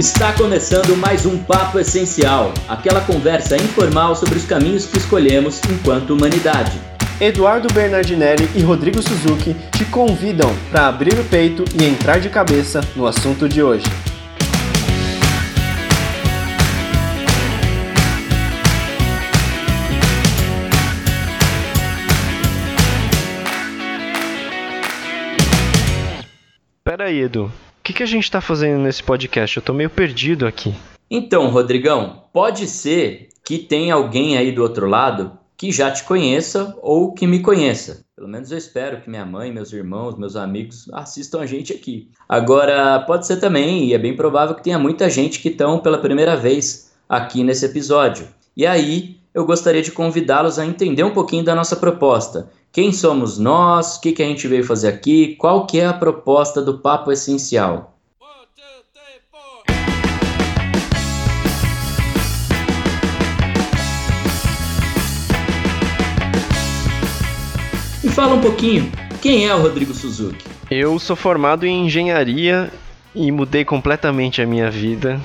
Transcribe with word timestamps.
Está 0.00 0.32
começando 0.32 0.96
mais 0.96 1.26
um 1.26 1.36
Papo 1.44 1.78
Essencial, 1.78 2.54
aquela 2.66 3.02
conversa 3.02 3.54
informal 3.54 4.16
sobre 4.16 4.38
os 4.38 4.46
caminhos 4.46 4.86
que 4.86 4.96
escolhemos 4.96 5.60
enquanto 5.70 6.14
humanidade. 6.14 6.80
Eduardo 7.20 7.68
Bernardinelli 7.70 8.48
e 8.56 8.62
Rodrigo 8.62 9.02
Suzuki 9.02 9.54
te 9.76 9.84
convidam 9.84 10.48
para 10.70 10.88
abrir 10.88 11.18
o 11.18 11.24
peito 11.24 11.66
e 11.78 11.84
entrar 11.84 12.18
de 12.18 12.30
cabeça 12.30 12.80
no 12.96 13.06
assunto 13.06 13.46
de 13.46 13.62
hoje. 13.62 13.84
Pera 26.82 27.04
aí, 27.04 27.20
Edu. 27.20 27.52
Que, 27.90 27.94
que 27.94 28.02
a 28.04 28.06
gente 28.06 28.22
está 28.22 28.40
fazendo 28.40 28.82
nesse 28.82 29.02
podcast? 29.02 29.56
Eu 29.56 29.62
tô 29.64 29.72
meio 29.72 29.90
perdido 29.90 30.46
aqui. 30.46 30.72
Então, 31.10 31.50
Rodrigão, 31.50 32.22
pode 32.32 32.68
ser 32.68 33.30
que 33.44 33.58
tenha 33.58 33.94
alguém 33.94 34.38
aí 34.38 34.52
do 34.52 34.62
outro 34.62 34.86
lado 34.86 35.36
que 35.56 35.72
já 35.72 35.90
te 35.90 36.04
conheça 36.04 36.78
ou 36.82 37.12
que 37.12 37.26
me 37.26 37.40
conheça. 37.40 38.04
Pelo 38.14 38.28
menos 38.28 38.52
eu 38.52 38.58
espero 38.58 39.00
que 39.00 39.10
minha 39.10 39.26
mãe, 39.26 39.52
meus 39.52 39.72
irmãos, 39.72 40.16
meus 40.16 40.36
amigos 40.36 40.88
assistam 40.92 41.40
a 41.40 41.46
gente 41.46 41.72
aqui. 41.72 42.08
Agora, 42.28 43.00
pode 43.00 43.26
ser 43.26 43.38
também, 43.38 43.86
e 43.86 43.92
é 43.92 43.98
bem 43.98 44.14
provável 44.14 44.54
que 44.54 44.62
tenha 44.62 44.78
muita 44.78 45.10
gente 45.10 45.40
que 45.40 45.48
estão 45.48 45.80
pela 45.80 45.98
primeira 45.98 46.36
vez 46.36 46.92
aqui 47.08 47.42
nesse 47.42 47.66
episódio. 47.66 48.28
E 48.56 48.64
aí, 48.64 49.19
eu 49.32 49.44
gostaria 49.44 49.82
de 49.82 49.92
convidá-los 49.92 50.58
a 50.58 50.66
entender 50.66 51.04
um 51.04 51.12
pouquinho 51.12 51.44
da 51.44 51.54
nossa 51.54 51.76
proposta. 51.76 52.50
Quem 52.72 52.92
somos 52.92 53.38
nós? 53.38 53.96
O 53.96 54.00
que, 54.00 54.12
que 54.12 54.22
a 54.22 54.26
gente 54.26 54.46
veio 54.48 54.64
fazer 54.64 54.88
aqui? 54.88 55.36
Qual 55.36 55.66
que 55.66 55.78
é 55.78 55.86
a 55.86 55.92
proposta 55.92 56.60
do 56.60 56.78
Papo 56.78 57.12
Essencial? 57.12 57.96
Me 68.02 68.10
fala 68.10 68.34
um 68.34 68.40
pouquinho, 68.40 68.90
quem 69.22 69.46
é 69.46 69.54
o 69.54 69.62
Rodrigo 69.62 69.94
Suzuki? 69.94 70.44
Eu 70.68 70.98
sou 70.98 71.14
formado 71.14 71.64
em 71.64 71.86
engenharia 71.86 72.72
e 73.14 73.30
mudei 73.30 73.64
completamente 73.64 74.42
a 74.42 74.46
minha 74.46 74.70
vida 74.70 75.20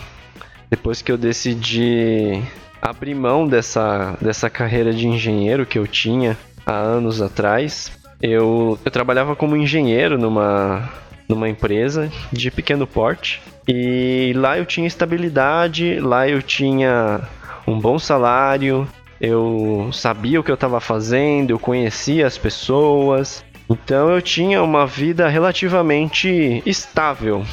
depois 0.69 1.01
que 1.01 1.11
eu 1.11 1.17
decidi 1.17 2.43
abrir 2.85 3.15
mão 3.15 3.47
dessa, 3.47 4.15
dessa 4.21 4.49
carreira 4.49 4.93
de 4.93 5.07
engenheiro 5.07 5.65
que 5.65 5.79
eu 5.79 5.87
tinha 5.87 6.37
há 6.65 6.73
anos 6.73 7.21
atrás. 7.21 7.91
Eu, 8.21 8.77
eu 8.85 8.91
trabalhava 8.91 9.35
como 9.35 9.57
engenheiro 9.57 10.17
numa, 10.17 10.89
numa 11.27 11.49
empresa 11.49 12.11
de 12.31 12.51
pequeno 12.51 12.85
porte 12.85 13.41
e 13.67 14.33
lá 14.35 14.57
eu 14.57 14.65
tinha 14.65 14.87
estabilidade, 14.87 15.99
lá 15.99 16.29
eu 16.29 16.41
tinha 16.41 17.21
um 17.67 17.79
bom 17.79 17.97
salário, 17.97 18.87
eu 19.19 19.89
sabia 19.91 20.39
o 20.39 20.43
que 20.43 20.51
eu 20.51 20.55
estava 20.55 20.79
fazendo, 20.79 21.49
eu 21.49 21.59
conhecia 21.59 22.27
as 22.27 22.37
pessoas, 22.37 23.43
então 23.67 24.11
eu 24.11 24.21
tinha 24.21 24.61
uma 24.61 24.85
vida 24.85 25.27
relativamente 25.27 26.61
estável 26.65 27.43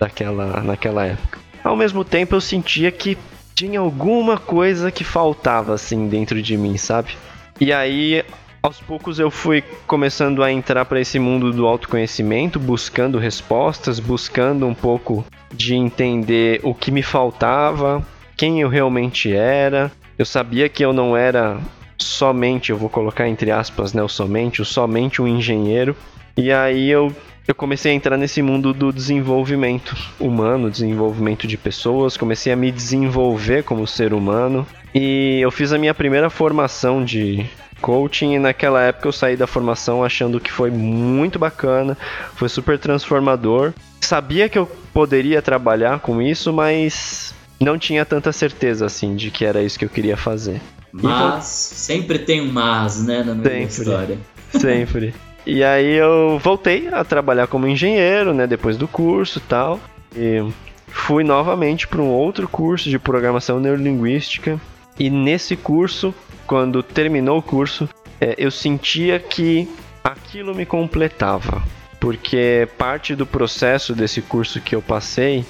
naquela, 0.00 0.60
naquela 0.62 1.06
época. 1.06 1.38
Ao 1.62 1.76
mesmo 1.76 2.04
tempo 2.04 2.34
eu 2.34 2.40
sentia 2.40 2.90
que 2.90 3.16
tinha 3.54 3.80
alguma 3.80 4.36
coisa 4.36 4.90
que 4.90 5.04
faltava 5.04 5.74
assim 5.74 6.08
dentro 6.08 6.42
de 6.42 6.56
mim, 6.56 6.76
sabe? 6.76 7.16
E 7.60 7.72
aí 7.72 8.24
aos 8.64 8.80
poucos 8.80 9.18
eu 9.18 9.30
fui 9.30 9.62
começando 9.86 10.42
a 10.42 10.50
entrar 10.50 10.86
para 10.86 10.98
esse 11.00 11.18
mundo 11.18 11.52
do 11.52 11.66
autoconhecimento, 11.66 12.58
buscando 12.58 13.18
respostas, 13.18 14.00
buscando 14.00 14.66
um 14.66 14.74
pouco 14.74 15.24
de 15.52 15.74
entender 15.74 16.60
o 16.62 16.74
que 16.74 16.90
me 16.90 17.02
faltava, 17.02 18.02
quem 18.36 18.62
eu 18.62 18.68
realmente 18.68 19.30
era. 19.32 19.92
Eu 20.18 20.24
sabia 20.24 20.68
que 20.68 20.84
eu 20.84 20.92
não 20.92 21.16
era 21.16 21.60
somente, 21.98 22.70
eu 22.70 22.78
vou 22.78 22.88
colocar 22.88 23.28
entre 23.28 23.50
aspas, 23.50 23.92
né, 23.92 24.02
o 24.02 24.08
somente, 24.08 24.62
o 24.62 24.64
somente 24.64 25.20
um 25.20 25.28
engenheiro. 25.28 25.94
E 26.36 26.50
aí 26.50 26.90
eu 26.90 27.14
eu 27.46 27.54
comecei 27.54 27.92
a 27.92 27.94
entrar 27.94 28.16
nesse 28.16 28.40
mundo 28.40 28.72
do 28.72 28.92
desenvolvimento 28.92 29.94
humano, 30.18 30.70
desenvolvimento 30.70 31.46
de 31.46 31.56
pessoas, 31.58 32.16
comecei 32.16 32.52
a 32.52 32.56
me 32.56 32.72
desenvolver 32.72 33.62
como 33.64 33.86
ser 33.86 34.14
humano 34.14 34.66
e 34.94 35.40
eu 35.40 35.50
fiz 35.50 35.72
a 35.72 35.78
minha 35.78 35.92
primeira 35.92 36.30
formação 36.30 37.04
de 37.04 37.44
coaching 37.80 38.34
e 38.34 38.38
naquela 38.38 38.80
época 38.80 39.08
eu 39.08 39.12
saí 39.12 39.36
da 39.36 39.46
formação 39.46 40.02
achando 40.02 40.40
que 40.40 40.50
foi 40.50 40.70
muito 40.70 41.38
bacana, 41.38 41.98
foi 42.34 42.48
super 42.48 42.78
transformador. 42.78 43.74
Sabia 44.00 44.48
que 44.48 44.58
eu 44.58 44.66
poderia 44.92 45.42
trabalhar 45.42 46.00
com 46.00 46.22
isso, 46.22 46.52
mas 46.52 47.34
não 47.60 47.78
tinha 47.78 48.04
tanta 48.06 48.32
certeza 48.32 48.86
assim 48.86 49.16
de 49.16 49.30
que 49.30 49.44
era 49.44 49.62
isso 49.62 49.78
que 49.78 49.84
eu 49.84 49.90
queria 49.90 50.16
fazer. 50.16 50.60
Mas 50.92 51.44
sempre 51.44 52.20
tem 52.20 52.40
um 52.40 52.52
mas, 52.52 53.04
né, 53.04 53.22
na 53.22 53.34
minha 53.34 53.62
história. 53.62 54.16
Sempre. 54.52 55.12
E 55.46 55.62
aí 55.62 55.94
eu 55.94 56.38
voltei 56.38 56.88
a 56.88 57.04
trabalhar 57.04 57.46
como 57.46 57.68
engenheiro, 57.68 58.32
né, 58.32 58.46
depois 58.46 58.76
do 58.76 58.88
curso 58.88 59.40
tal. 59.40 59.78
E 60.16 60.42
fui 60.88 61.22
novamente 61.22 61.86
para 61.86 62.00
um 62.00 62.08
outro 62.08 62.48
curso 62.48 62.88
de 62.88 62.98
programação 62.98 63.60
neurolinguística. 63.60 64.58
E 64.98 65.10
nesse 65.10 65.56
curso, 65.56 66.14
quando 66.46 66.82
terminou 66.82 67.38
o 67.38 67.42
curso, 67.42 67.88
é, 68.20 68.34
eu 68.38 68.50
sentia 68.50 69.18
que 69.18 69.68
aquilo 70.02 70.54
me 70.54 70.64
completava. 70.64 71.62
Porque 72.00 72.68
parte 72.78 73.14
do 73.14 73.26
processo 73.26 73.94
desse 73.94 74.22
curso 74.22 74.60
que 74.60 74.74
eu 74.74 74.82
passei 74.82 75.44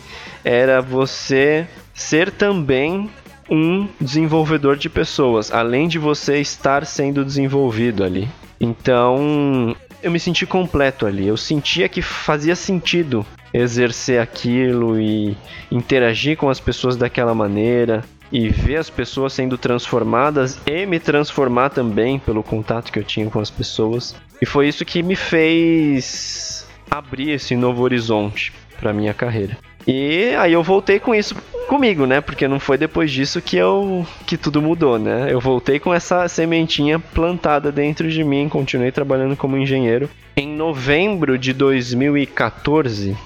era 0.45 0.81
você 0.81 1.67
ser 1.93 2.31
também 2.31 3.11
um 3.49 3.89
desenvolvedor 4.01 4.77
de 4.77 4.89
pessoas, 4.89 5.53
além 5.53 5.87
de 5.89 5.99
você 5.99 6.41
estar 6.41 6.87
sendo 6.87 7.25
desenvolvido 7.25 8.03
ali. 8.03 8.29
Então, 8.61 9.77
eu 10.03 10.11
me 10.11 10.21
senti 10.21 10.47
completo 10.47 11.07
ali. 11.07 11.27
Eu 11.27 11.37
sentia 11.37 11.89
que 11.89 12.03
fazia 12.03 12.55
sentido 12.55 13.25
exercer 13.53 14.21
aquilo 14.21 15.01
e 15.01 15.37
interagir 15.71 16.37
com 16.37 16.51
as 16.51 16.61
pessoas 16.61 16.97
daquela 16.97 17.35
maneira 17.35 18.05
e 18.33 18.49
ver 18.49 18.77
as 18.77 18.91
pessoas 18.91 19.33
sendo 19.33 19.57
transformadas 19.57 20.61
e 20.67 20.85
me 20.87 20.99
transformar 20.99 21.71
também 21.71 22.19
pelo 22.19 22.43
contato 22.43 22.91
que 22.91 22.99
eu 22.99 23.05
tinha 23.05 23.31
com 23.31 23.39
as 23.39 23.51
pessoas. 23.51 24.17
E 24.43 24.47
foi 24.47 24.69
isso 24.69 24.85
que 24.85 25.03
me 25.03 25.15
fez 25.15 26.67
abrir 26.91 27.31
esse 27.31 27.55
novo 27.55 27.83
horizonte 27.83 28.53
para 28.79 28.93
minha 28.93 29.15
carreira. 29.15 29.57
E 29.87 30.35
aí 30.39 30.53
eu 30.53 30.63
voltei 30.63 30.99
com 30.99 31.15
isso 31.15 31.35
comigo, 31.69 32.07
né? 32.07 32.21
Porque 32.21 32.49
não 32.49 32.61
foi 32.61 32.79
depois 32.79 33.11
disso 33.11 33.41
que 33.41 33.57
eu 33.57 34.07
que 34.27 34.37
tudo 34.37 34.63
mudou, 34.63 34.99
né? 34.99 35.29
Eu 35.31 35.41
voltei 35.41 35.79
com 35.79 35.93
essa 35.93 36.27
sementinha 36.29 36.99
plantada 36.99 37.71
dentro 37.71 38.09
de 38.09 38.23
mim, 38.25 38.49
continuei 38.49 38.91
trabalhando 38.91 39.37
como 39.37 39.57
engenheiro. 39.57 40.09
Em 40.37 40.49
novembro 40.49 41.39
de 41.39 41.53
2014, 41.53 43.17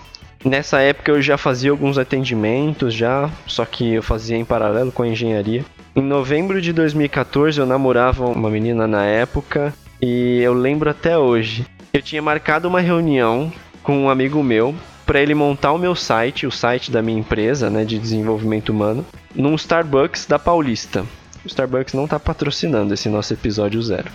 nessa 0.45 0.81
época 0.81 1.13
eu 1.13 1.23
já 1.23 1.39
fazia 1.39 1.71
alguns 1.71 1.99
atendimentos 1.99 2.95
já, 2.95 3.31
só 3.47 3.65
que 3.65 3.95
eu 3.95 4.03
fazia 4.03 4.37
em 4.37 4.45
paralelo 4.45 4.93
com 4.93 5.03
a 5.03 5.09
engenharia. 5.09 5.65
Em 5.95 6.03
novembro 6.03 6.61
de 6.61 6.73
2014 6.73 7.59
eu 7.61 7.67
namorava 7.67 8.27
uma 8.27 8.51
menina 8.51 8.87
na 8.87 9.05
época 9.05 9.73
e 10.01 10.41
eu 10.41 10.55
lembro 10.55 10.91
até 10.91 11.19
hoje. 11.19 11.67
Eu 11.93 12.03
tinha 12.03 12.23
marcado 12.23 12.69
uma 12.69 12.81
reunião 12.81 13.53
com 13.83 13.97
um 13.99 14.11
amigo 14.11 14.43
meu 14.43 14.75
para 15.09 15.23
ele 15.23 15.35
montar 15.35 15.73
o 15.73 15.79
meu 15.79 15.95
site, 15.95 16.47
o 16.47 16.51
site 16.51 16.91
da 16.91 17.01
minha 17.01 17.19
empresa, 17.19 17.71
né, 17.71 17.83
de 17.83 17.99
desenvolvimento 17.99 18.69
humano, 18.69 19.07
num 19.35 19.55
Starbucks 19.55 20.27
da 20.27 20.39
Paulista. 20.39 21.01
O 21.43 21.47
Starbucks 21.47 21.95
não 21.95 22.05
está 22.05 22.21
patrocinando 22.21 22.93
esse 22.93 23.09
nosso 23.09 23.33
episódio 23.33 23.81
zero, 23.81 24.11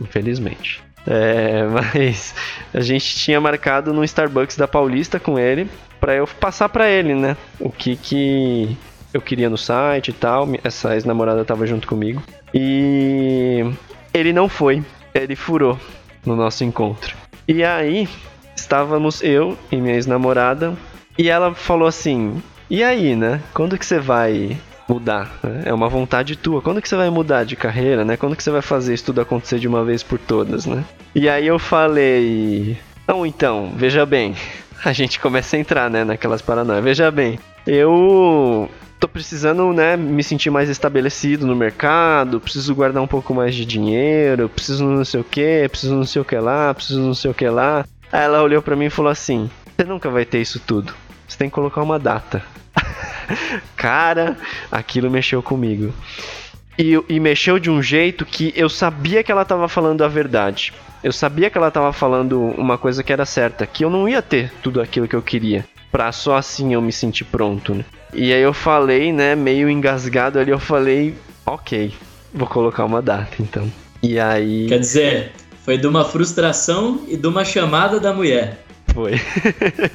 infelizmente. 0.00 0.82
É, 1.06 1.64
mas 1.68 2.34
a 2.72 2.80
gente 2.80 3.14
tinha 3.14 3.38
marcado 3.38 3.92
no 3.92 4.02
Starbucks 4.02 4.56
da 4.56 4.66
Paulista 4.66 5.20
com 5.20 5.38
ele 5.38 5.68
para 6.00 6.14
eu 6.14 6.26
passar 6.26 6.70
para 6.70 6.88
ele, 6.88 7.14
né, 7.14 7.36
o 7.60 7.68
que 7.70 7.94
que 7.94 8.74
eu 9.12 9.20
queria 9.20 9.50
no 9.50 9.58
site 9.58 10.08
e 10.08 10.14
tal. 10.14 10.48
Essa 10.64 10.94
ex-namorada 10.94 11.44
tava 11.44 11.66
junto 11.66 11.86
comigo 11.86 12.22
e 12.54 13.70
ele 14.14 14.32
não 14.32 14.48
foi, 14.48 14.82
ele 15.14 15.36
furou 15.36 15.78
no 16.24 16.34
nosso 16.34 16.64
encontro. 16.64 17.14
E 17.46 17.62
aí 17.62 18.08
estávamos 18.58 19.22
eu 19.22 19.56
e 19.70 19.76
minha 19.76 19.94
ex-namorada 19.94 20.74
e 21.16 21.28
ela 21.28 21.54
falou 21.54 21.88
assim: 21.88 22.42
"E 22.68 22.82
aí, 22.82 23.14
né? 23.14 23.40
Quando 23.54 23.78
que 23.78 23.86
você 23.86 23.98
vai 23.98 24.56
mudar? 24.88 25.30
É 25.64 25.72
uma 25.72 25.88
vontade 25.88 26.36
tua. 26.36 26.62
Quando 26.62 26.80
que 26.80 26.88
você 26.88 26.96
vai 26.96 27.10
mudar 27.10 27.44
de 27.44 27.56
carreira, 27.56 28.04
né? 28.04 28.16
Quando 28.16 28.36
que 28.36 28.42
você 28.42 28.50
vai 28.50 28.62
fazer 28.62 28.94
isso 28.94 29.04
tudo 29.04 29.20
acontecer 29.20 29.58
de 29.58 29.68
uma 29.68 29.84
vez 29.84 30.02
por 30.02 30.18
todas, 30.18 30.66
né?" 30.66 30.84
E 31.14 31.28
aí 31.28 31.46
eu 31.46 31.58
falei: 31.58 32.76
"Não, 33.06 33.24
então, 33.24 33.72
veja 33.76 34.04
bem, 34.04 34.34
a 34.84 34.92
gente 34.92 35.18
começa 35.20 35.56
a 35.56 35.60
entrar, 35.60 35.90
né, 35.90 36.04
naquelas 36.04 36.42
paranoias. 36.42 36.84
Veja 36.84 37.10
bem, 37.10 37.38
eu 37.66 38.68
tô 38.98 39.06
precisando, 39.06 39.72
né, 39.72 39.96
me 39.96 40.22
sentir 40.24 40.50
mais 40.50 40.68
estabelecido 40.68 41.46
no 41.46 41.54
mercado, 41.54 42.40
preciso 42.40 42.74
guardar 42.74 43.02
um 43.02 43.06
pouco 43.06 43.32
mais 43.32 43.54
de 43.54 43.64
dinheiro, 43.64 44.48
preciso 44.48 44.84
não 44.84 45.04
sei 45.04 45.20
o 45.20 45.24
que, 45.24 45.68
preciso 45.68 45.94
não 45.94 46.04
sei 46.04 46.20
o 46.20 46.24
que 46.24 46.36
lá, 46.36 46.74
preciso 46.74 47.00
não 47.00 47.14
sei 47.14 47.30
o 47.30 47.34
que 47.34 47.48
lá. 47.48 47.84
Aí 48.12 48.22
ela 48.22 48.42
olhou 48.42 48.62
para 48.62 48.76
mim 48.76 48.86
e 48.86 48.90
falou 48.90 49.10
assim: 49.10 49.50
Você 49.76 49.84
nunca 49.84 50.10
vai 50.10 50.24
ter 50.24 50.40
isso 50.40 50.60
tudo. 50.60 50.94
Você 51.26 51.36
tem 51.36 51.48
que 51.48 51.54
colocar 51.54 51.82
uma 51.82 51.98
data. 51.98 52.42
Cara, 53.76 54.36
aquilo 54.70 55.10
mexeu 55.10 55.42
comigo. 55.42 55.92
E, 56.78 56.92
e, 57.08 57.18
mexeu 57.18 57.58
de 57.58 57.68
um 57.68 57.82
jeito 57.82 58.24
que 58.24 58.52
eu 58.56 58.68
sabia 58.68 59.22
que 59.22 59.32
ela 59.32 59.42
estava 59.42 59.68
falando 59.68 60.04
a 60.04 60.08
verdade. 60.08 60.72
Eu 61.02 61.12
sabia 61.12 61.50
que 61.50 61.58
ela 61.58 61.68
estava 61.68 61.92
falando 61.92 62.40
uma 62.56 62.78
coisa 62.78 63.02
que 63.02 63.12
era 63.12 63.26
certa, 63.26 63.66
que 63.66 63.84
eu 63.84 63.90
não 63.90 64.08
ia 64.08 64.22
ter 64.22 64.52
tudo 64.62 64.80
aquilo 64.80 65.08
que 65.08 65.16
eu 65.16 65.22
queria. 65.22 65.64
Pra 65.90 66.12
só 66.12 66.36
assim 66.36 66.74
eu 66.74 66.80
me 66.80 66.92
sentir 66.92 67.24
pronto, 67.24 67.74
né? 67.74 67.84
E 68.14 68.32
aí 68.32 68.40
eu 68.40 68.52
falei, 68.52 69.12
né, 69.12 69.34
meio 69.34 69.68
engasgado 69.68 70.38
ali, 70.38 70.50
eu 70.50 70.58
falei, 70.58 71.14
ok, 71.44 71.92
vou 72.32 72.46
colocar 72.46 72.84
uma 72.84 73.02
data 73.02 73.36
então. 73.40 73.70
E 74.02 74.18
aí. 74.18 74.66
Quer 74.68 74.78
dizer, 74.78 75.32
foi 75.68 75.76
de 75.76 75.86
uma 75.86 76.02
frustração 76.02 77.02
e 77.08 77.14
de 77.14 77.26
uma 77.26 77.44
chamada 77.44 78.00
da 78.00 78.10
mulher. 78.10 78.64
Foi. 78.94 79.20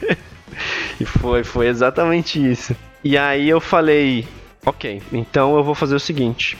e 1.01 1.03
foi, 1.03 1.43
foi 1.43 1.67
exatamente 1.67 2.37
isso. 2.39 2.75
E 3.03 3.17
aí 3.17 3.49
eu 3.49 3.59
falei, 3.59 4.27
ok, 4.63 5.01
então 5.11 5.57
eu 5.57 5.63
vou 5.63 5.73
fazer 5.73 5.95
o 5.95 5.99
seguinte. 5.99 6.55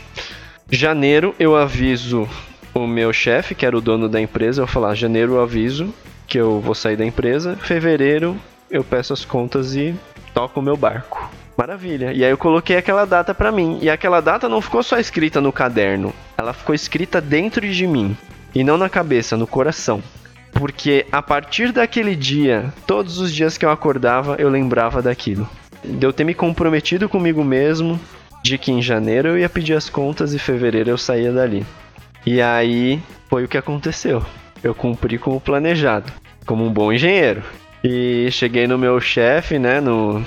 Janeiro 0.68 1.36
eu 1.38 1.56
aviso 1.56 2.28
o 2.74 2.88
meu 2.88 3.14
chefe, 3.14 3.54
que 3.54 3.68
era 3.68 3.78
o 3.78 3.82
dono 3.82 4.10
da 4.10 4.20
empresa, 4.20 4.64
eu 4.64 4.68
falar, 4.68 4.96
janeiro 4.96 5.34
eu 5.34 5.44
aviso 5.44 5.94
que 6.26 6.40
eu 6.40 6.60
vou 6.60 6.74
sair 6.74 6.98
da 6.98 7.06
empresa, 7.06 7.56
fevereiro 7.58 8.36
eu 8.68 8.84
peço 8.84 9.14
as 9.14 9.24
contas 9.24 9.76
e 9.76 9.94
toco 10.34 10.60
o 10.60 10.64
meu 10.64 10.76
barco. 10.76 11.30
Maravilha. 11.56 12.14
E 12.14 12.26
aí 12.26 12.32
eu 12.32 12.38
coloquei 12.40 12.78
aquela 12.78 13.06
data 13.06 13.32
para 13.32 13.52
mim. 13.52 13.78
E 13.80 13.92
aquela 13.92 14.22
data 14.22 14.50
não 14.50 14.60
ficou 14.60 14.82
só 14.82 14.98
escrita 14.98 15.40
no 15.40 15.54
caderno, 15.54 16.12
ela 16.36 16.52
ficou 16.52 16.74
escrita 16.74 17.22
dentro 17.22 17.70
de 17.70 17.86
mim 17.86 18.18
e 18.54 18.64
não 18.64 18.78
na 18.78 18.90
cabeça, 18.90 19.36
no 19.36 19.48
coração. 19.48 20.02
Porque 20.52 21.06
a 21.12 21.22
partir 21.22 21.72
daquele 21.72 22.16
dia, 22.16 22.72
todos 22.86 23.18
os 23.18 23.34
dias 23.34 23.58
que 23.58 23.66
eu 23.66 23.72
acordava, 23.72 24.36
eu 24.38 24.50
lembrava 24.50 25.02
daquilo. 25.02 25.50
De 25.84 26.06
eu 26.06 26.14
ter 26.14 26.24
me 26.24 26.34
comprometido 26.34 27.10
comigo 27.10 27.44
mesmo 27.44 28.00
de 28.44 28.58
que 28.58 28.72
em 28.72 28.82
janeiro 28.82 29.30
eu 29.30 29.40
ia 29.40 29.50
pedir 29.50 29.74
as 29.74 29.90
contas 29.90 30.34
e 30.34 30.40
fevereiro 30.40 30.90
eu 30.90 30.98
saía 30.98 31.32
dali. 31.32 31.66
E 32.26 32.42
aí 32.42 33.02
foi 33.30 33.46
o 33.46 33.48
que 33.48 33.58
aconteceu. 33.58 34.24
Eu 34.64 34.76
cumpri 34.76 35.18
como 35.18 35.42
planejado, 35.42 36.12
como 36.46 36.66
um 36.66 36.72
bom 36.72 36.92
engenheiro. 36.94 37.42
E 37.84 38.30
cheguei 38.32 38.68
no 38.68 38.78
meu 38.78 39.00
chefe, 39.02 39.60
né, 39.60 39.82
no 39.82 40.26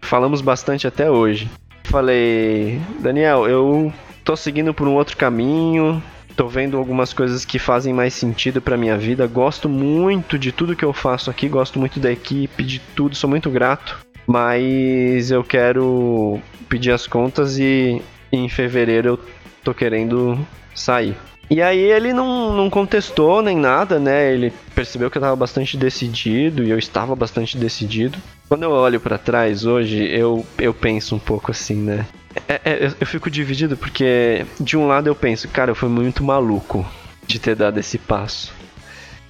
falamos 0.00 0.40
bastante 0.40 0.86
até 0.86 1.10
hoje. 1.10 1.50
Falei, 1.84 2.80
Daniel, 3.00 3.48
eu 3.48 3.92
tô 4.24 4.36
seguindo 4.36 4.72
por 4.72 4.86
um 4.86 4.94
outro 4.94 5.16
caminho, 5.16 6.02
tô 6.36 6.48
vendo 6.48 6.76
algumas 6.76 7.12
coisas 7.12 7.44
que 7.44 7.58
fazem 7.58 7.92
mais 7.92 8.14
sentido 8.14 8.60
para 8.60 8.76
minha 8.76 8.96
vida. 8.96 9.26
Gosto 9.26 9.68
muito 9.68 10.38
de 10.38 10.52
tudo 10.52 10.76
que 10.76 10.84
eu 10.84 10.92
faço 10.92 11.30
aqui, 11.30 11.48
gosto 11.48 11.78
muito 11.78 12.00
da 12.00 12.10
equipe, 12.10 12.62
de 12.62 12.78
tudo, 12.78 13.14
sou 13.14 13.28
muito 13.28 13.50
grato. 13.50 13.98
Mas 14.26 15.30
eu 15.30 15.42
quero 15.42 16.40
pedir 16.68 16.92
as 16.92 17.06
contas 17.06 17.58
e 17.58 18.00
em 18.30 18.48
fevereiro 18.48 19.08
eu 19.08 19.20
tô 19.62 19.74
querendo 19.74 20.38
sair. 20.74 21.16
E 21.50 21.60
aí 21.60 21.78
ele 21.78 22.14
não, 22.14 22.52
não 22.54 22.70
contestou 22.70 23.42
nem 23.42 23.56
nada, 23.56 23.98
né? 23.98 24.32
Ele 24.32 24.50
percebeu 24.74 25.10
que 25.10 25.18
eu 25.18 25.20
estava 25.20 25.36
bastante 25.36 25.76
decidido 25.76 26.64
e 26.64 26.70
eu 26.70 26.78
estava 26.78 27.14
bastante 27.14 27.58
decidido. 27.58 28.18
Quando 28.48 28.62
eu 28.62 28.70
olho 28.70 28.98
para 29.00 29.18
trás 29.18 29.66
hoje, 29.66 30.02
eu, 30.02 30.46
eu 30.58 30.72
penso 30.72 31.14
um 31.14 31.18
pouco 31.18 31.50
assim, 31.50 31.76
né? 31.76 32.06
É, 32.48 32.60
é, 32.64 32.92
eu 33.00 33.06
fico 33.06 33.30
dividido 33.30 33.76
porque 33.76 34.44
de 34.60 34.76
um 34.76 34.86
lado 34.86 35.08
eu 35.08 35.14
penso, 35.14 35.48
cara, 35.48 35.70
eu 35.70 35.74
fui 35.74 35.88
muito 35.88 36.24
maluco 36.24 36.86
de 37.26 37.38
ter 37.38 37.54
dado 37.54 37.78
esse 37.78 37.98
passo. 37.98 38.52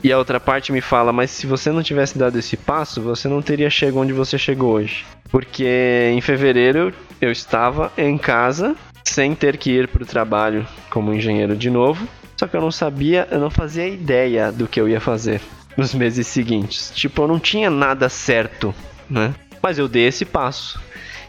E 0.05 0.13
a 0.13 0.19
outra 0.19 0.41
parte 0.41 0.73
me 0.73 0.81
fala, 0.81 1.13
mas 1.13 1.31
se 1.31 1.47
você 1.47 1.71
não 1.71 1.83
tivesse 1.83 2.19
dado 2.19 2.37
esse 2.37 2.57
passo, 2.57 3.01
você 3.01 3.29
não 3.29 3.41
teria 3.41 3.71
chegado 3.71 4.01
onde 4.01 4.13
você 4.13 4.37
chegou 4.37 4.73
hoje. 4.73 5.05
Porque 5.31 6.11
em 6.13 6.21
fevereiro 6.21 6.93
eu 7.21 7.31
estava 7.31 7.93
em 7.97 8.19
casa 8.19 8.75
sem 9.05 9.35
ter 9.35 9.57
que 9.57 9.71
ir 9.71 9.89
para 9.89 10.03
o 10.03 10.07
trabalho 10.07 10.67
como 10.91 11.15
engenheiro 11.15 11.57
de 11.57 11.71
novo. 11.71 12.07
Só 12.37 12.49
que 12.49 12.57
eu 12.57 12.61
não 12.61 12.73
sabia, 12.73 13.29
eu 13.31 13.39
não 13.39 13.51
fazia 13.51 13.87
ideia 13.87 14.51
do 14.51 14.67
que 14.67 14.81
eu 14.81 14.89
ia 14.89 15.01
fazer 15.01 15.41
nos 15.77 15.95
meses 15.95 16.27
seguintes. 16.27 16.91
Tipo, 16.93 17.23
eu 17.23 17.29
não 17.29 17.39
tinha 17.39 17.71
nada 17.71 18.09
certo, 18.09 18.75
né? 19.09 19.33
Mas 19.63 19.79
eu 19.79 19.87
dei 19.87 20.09
esse 20.09 20.25
passo. 20.25 20.81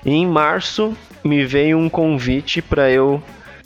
E 0.06 0.12
em 0.12 0.28
março 0.28 0.96
me 1.24 1.46
veio 1.46 1.78
um 1.78 1.90
convite 1.90 2.62
para 2.62 2.92
eu 2.92 3.22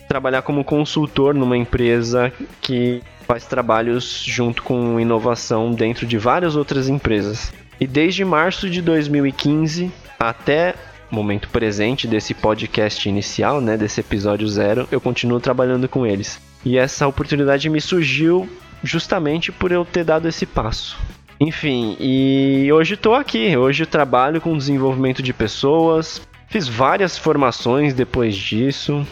trabalhar 0.07 0.41
como 0.41 0.63
consultor 0.63 1.33
numa 1.33 1.57
empresa 1.57 2.31
que 2.61 3.01
faz 3.27 3.45
trabalhos 3.45 4.23
junto 4.25 4.63
com 4.63 4.99
inovação 4.99 5.71
dentro 5.71 6.05
de 6.05 6.17
várias 6.17 6.55
outras 6.55 6.87
empresas. 6.87 7.51
E 7.79 7.85
desde 7.85 8.23
março 8.23 8.69
de 8.69 8.81
2015 8.81 9.91
até 10.19 10.73
momento 11.11 11.49
presente 11.49 12.07
desse 12.07 12.33
podcast 12.33 13.07
inicial, 13.07 13.61
né, 13.61 13.77
desse 13.77 14.01
episódio 14.01 14.47
zero, 14.47 14.87
eu 14.91 14.99
continuo 14.99 15.39
trabalhando 15.39 15.87
com 15.87 16.05
eles. 16.05 16.39
E 16.65 16.77
essa 16.77 17.07
oportunidade 17.07 17.69
me 17.69 17.79
surgiu 17.79 18.49
justamente 18.83 19.51
por 19.51 19.71
eu 19.71 19.85
ter 19.85 20.03
dado 20.03 20.27
esse 20.27 20.45
passo. 20.45 20.97
Enfim, 21.39 21.95
e 21.99 22.71
hoje 22.71 22.95
estou 22.95 23.13
aqui. 23.13 23.55
Hoje 23.55 23.85
trabalho 23.85 24.41
com 24.41 24.57
desenvolvimento 24.57 25.21
de 25.21 25.33
pessoas. 25.33 26.21
Fiz 26.47 26.67
várias 26.67 27.17
formações 27.17 27.93
depois 27.93 28.35
disso, 28.35 29.05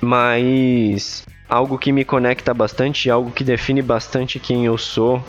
mas 0.00 1.26
algo 1.48 1.78
que 1.78 1.92
me 1.92 2.04
conecta 2.04 2.52
bastante, 2.52 3.08
algo 3.08 3.30
que 3.30 3.44
define 3.44 3.80
bastante 3.80 4.38
quem 4.38 4.66
eu 4.66 4.76
sou 4.76 5.22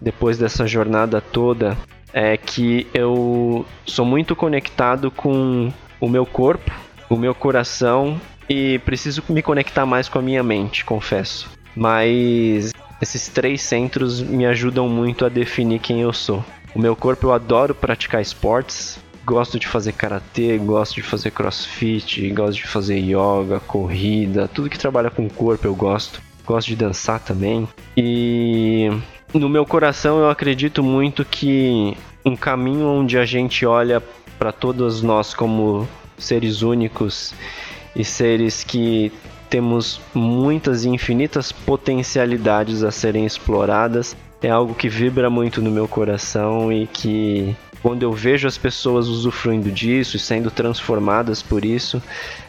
depois 0.00 0.38
dessa 0.38 0.66
jornada 0.66 1.20
toda 1.20 1.76
é 2.12 2.36
que 2.36 2.86
eu 2.94 3.66
sou 3.84 4.04
muito 4.04 4.34
conectado 4.34 5.10
com 5.10 5.72
o 6.00 6.08
meu 6.08 6.24
corpo, 6.24 6.72
o 7.10 7.16
meu 7.16 7.34
coração 7.34 8.20
e 8.48 8.78
preciso 8.80 9.22
me 9.28 9.42
conectar 9.42 9.84
mais 9.84 10.08
com 10.08 10.18
a 10.18 10.22
minha 10.22 10.42
mente, 10.42 10.84
confesso. 10.84 11.46
Mas 11.74 12.72
esses 13.00 13.28
três 13.28 13.62
centros 13.62 14.20
me 14.20 14.46
ajudam 14.46 14.88
muito 14.88 15.24
a 15.24 15.28
definir 15.28 15.80
quem 15.80 16.00
eu 16.00 16.12
sou. 16.12 16.44
O 16.74 16.78
meu 16.78 16.94
corpo 16.94 17.26
eu 17.26 17.32
adoro 17.32 17.74
praticar 17.74 18.20
esportes, 18.20 18.98
gosto 19.24 19.58
de 19.58 19.66
fazer 19.66 19.92
karatê, 19.92 20.56
gosto 20.58 20.94
de 20.94 21.02
fazer 21.02 21.30
crossfit, 21.30 22.30
gosto 22.30 22.58
de 22.58 22.66
fazer 22.66 22.98
yoga, 22.98 23.60
corrida, 23.60 24.48
tudo 24.48 24.70
que 24.70 24.78
trabalha 24.78 25.10
com 25.10 25.26
o 25.26 25.30
corpo 25.30 25.66
eu 25.66 25.74
gosto. 25.74 26.22
Gosto 26.44 26.68
de 26.68 26.76
dançar 26.76 27.18
também. 27.18 27.68
E 27.96 28.88
no 29.34 29.48
meu 29.48 29.66
coração 29.66 30.20
eu 30.20 30.30
acredito 30.30 30.80
muito 30.82 31.24
que 31.24 31.96
um 32.24 32.36
caminho 32.36 32.86
onde 32.86 33.18
a 33.18 33.24
gente 33.24 33.66
olha 33.66 34.00
para 34.38 34.52
todos 34.52 35.02
nós 35.02 35.34
como 35.34 35.88
seres 36.16 36.62
únicos 36.62 37.34
e 37.96 38.04
seres 38.04 38.62
que 38.62 39.12
temos 39.48 40.00
muitas 40.14 40.84
e 40.84 40.88
infinitas 40.88 41.52
potencialidades 41.52 42.82
a 42.82 42.90
serem 42.90 43.24
exploradas 43.24 44.16
é 44.42 44.50
algo 44.50 44.74
que 44.74 44.88
vibra 44.88 45.30
muito 45.30 45.62
no 45.62 45.70
meu 45.70 45.88
coração 45.88 46.72
e 46.72 46.86
que 46.86 47.56
quando 47.82 48.02
eu 48.02 48.12
vejo 48.12 48.46
as 48.46 48.58
pessoas 48.58 49.08
usufruindo 49.08 49.70
disso 49.70 50.16
e 50.16 50.20
sendo 50.20 50.50
transformadas 50.50 51.42
por 51.42 51.64
isso, 51.64 52.02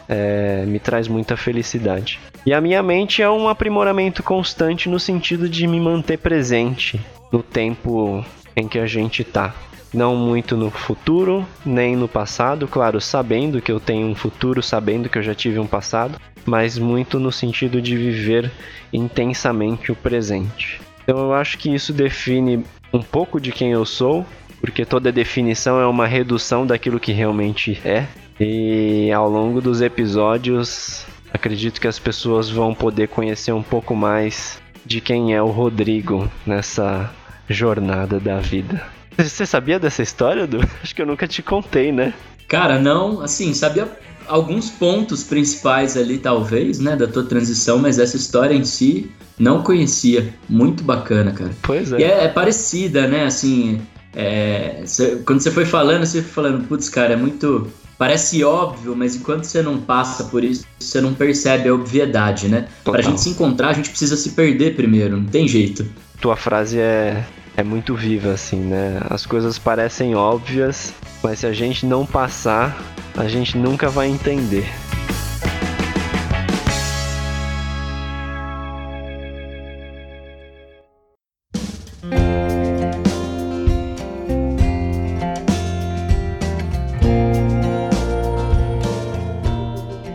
é, 0.08 0.64
me 0.66 0.78
traz 0.78 1.06
muita 1.06 1.36
felicidade. 1.36 2.18
E 2.44 2.52
a 2.52 2.60
minha 2.60 2.82
mente 2.82 3.22
é 3.22 3.30
um 3.30 3.48
aprimoramento 3.48 4.22
constante 4.22 4.88
no 4.88 4.98
sentido 4.98 5.48
de 5.48 5.66
me 5.66 5.80
manter 5.80 6.18
presente 6.18 7.00
no 7.30 7.42
tempo 7.42 8.24
em 8.56 8.66
que 8.66 8.78
a 8.78 8.86
gente 8.86 9.22
está. 9.22 9.54
Não 9.92 10.14
muito 10.14 10.56
no 10.56 10.70
futuro, 10.70 11.46
nem 11.64 11.96
no 11.96 12.06
passado, 12.06 12.68
claro, 12.68 13.00
sabendo 13.00 13.60
que 13.60 13.72
eu 13.72 13.80
tenho 13.80 14.06
um 14.06 14.14
futuro, 14.14 14.62
sabendo 14.62 15.08
que 15.08 15.18
eu 15.18 15.22
já 15.22 15.34
tive 15.34 15.58
um 15.58 15.66
passado, 15.66 16.20
mas 16.44 16.78
muito 16.78 17.18
no 17.18 17.32
sentido 17.32 17.80
de 17.80 17.96
viver 17.96 18.50
intensamente 18.92 19.90
o 19.90 19.96
presente. 19.96 20.80
Então 21.02 21.18
eu 21.18 21.32
acho 21.32 21.56
que 21.56 21.74
isso 21.74 21.92
define 21.92 22.64
um 22.92 23.00
pouco 23.02 23.40
de 23.40 23.50
quem 23.50 23.70
eu 23.72 23.84
sou, 23.86 24.26
porque 24.60 24.84
toda 24.84 25.10
definição 25.10 25.80
é 25.80 25.86
uma 25.86 26.06
redução 26.06 26.66
daquilo 26.66 27.00
que 27.00 27.12
realmente 27.12 27.80
é. 27.84 28.06
E 28.38 29.10
ao 29.10 29.28
longo 29.28 29.60
dos 29.60 29.80
episódios, 29.80 31.06
acredito 31.32 31.80
que 31.80 31.88
as 31.88 31.98
pessoas 31.98 32.50
vão 32.50 32.74
poder 32.74 33.08
conhecer 33.08 33.52
um 33.52 33.62
pouco 33.62 33.94
mais 33.96 34.60
de 34.84 35.00
quem 35.00 35.34
é 35.34 35.42
o 35.42 35.48
Rodrigo 35.48 36.30
nessa 36.46 37.10
jornada 37.48 38.20
da 38.20 38.38
vida. 38.38 38.82
Você 39.18 39.44
sabia 39.44 39.78
dessa 39.78 40.02
história, 40.02 40.46
Du? 40.46 40.60
Acho 40.82 40.94
que 40.94 41.02
eu 41.02 41.06
nunca 41.06 41.26
te 41.26 41.42
contei, 41.42 41.90
né? 41.90 42.14
Cara, 42.46 42.78
não, 42.78 43.20
assim, 43.20 43.52
sabia 43.52 43.88
alguns 44.26 44.70
pontos 44.70 45.24
principais 45.24 45.96
ali, 45.96 46.18
talvez, 46.18 46.78
né, 46.78 46.94
da 46.96 47.06
tua 47.06 47.24
transição, 47.24 47.78
mas 47.78 47.98
essa 47.98 48.16
história 48.16 48.54
em 48.54 48.64
si 48.64 49.10
não 49.38 49.62
conhecia. 49.62 50.32
Muito 50.48 50.82
bacana, 50.82 51.32
cara. 51.32 51.50
Pois 51.62 51.92
é. 51.92 51.98
E 51.98 52.04
é, 52.04 52.24
é 52.24 52.28
parecida, 52.28 53.06
né, 53.06 53.24
assim, 53.24 53.80
é, 54.14 54.82
cê, 54.84 55.22
quando 55.26 55.40
você 55.40 55.50
foi 55.50 55.64
falando, 55.64 56.04
você 56.06 56.22
foi 56.22 56.44
falando, 56.44 56.66
putz, 56.66 56.88
cara, 56.88 57.14
é 57.14 57.16
muito 57.16 57.70
parece 57.98 58.44
óbvio, 58.44 58.94
mas 58.94 59.16
enquanto 59.16 59.44
você 59.44 59.60
não 59.60 59.78
passa 59.78 60.24
por 60.24 60.44
isso, 60.44 60.64
você 60.78 61.00
não 61.00 61.12
percebe 61.12 61.68
a 61.68 61.74
obviedade, 61.74 62.48
né? 62.48 62.68
Total. 62.84 62.92
Pra 62.92 63.02
gente 63.02 63.20
se 63.20 63.30
encontrar, 63.30 63.70
a 63.70 63.72
gente 63.72 63.90
precisa 63.90 64.16
se 64.16 64.30
perder 64.30 64.76
primeiro, 64.76 65.16
não 65.16 65.26
tem 65.26 65.48
jeito. 65.48 65.84
Tua 66.20 66.36
frase 66.36 66.78
é, 66.78 67.24
é 67.58 67.64
muito 67.64 67.96
viva, 67.96 68.30
assim, 68.30 68.60
né? 68.60 69.00
As 69.10 69.26
coisas 69.26 69.58
parecem 69.58 70.14
óbvias, 70.14 70.94
mas 71.20 71.40
se 71.40 71.46
a 71.46 71.52
gente 71.52 71.84
não 71.84 72.06
passar, 72.06 72.80
a 73.16 73.26
gente 73.26 73.58
nunca 73.58 73.90
vai 73.90 74.06
entender. 74.06 74.64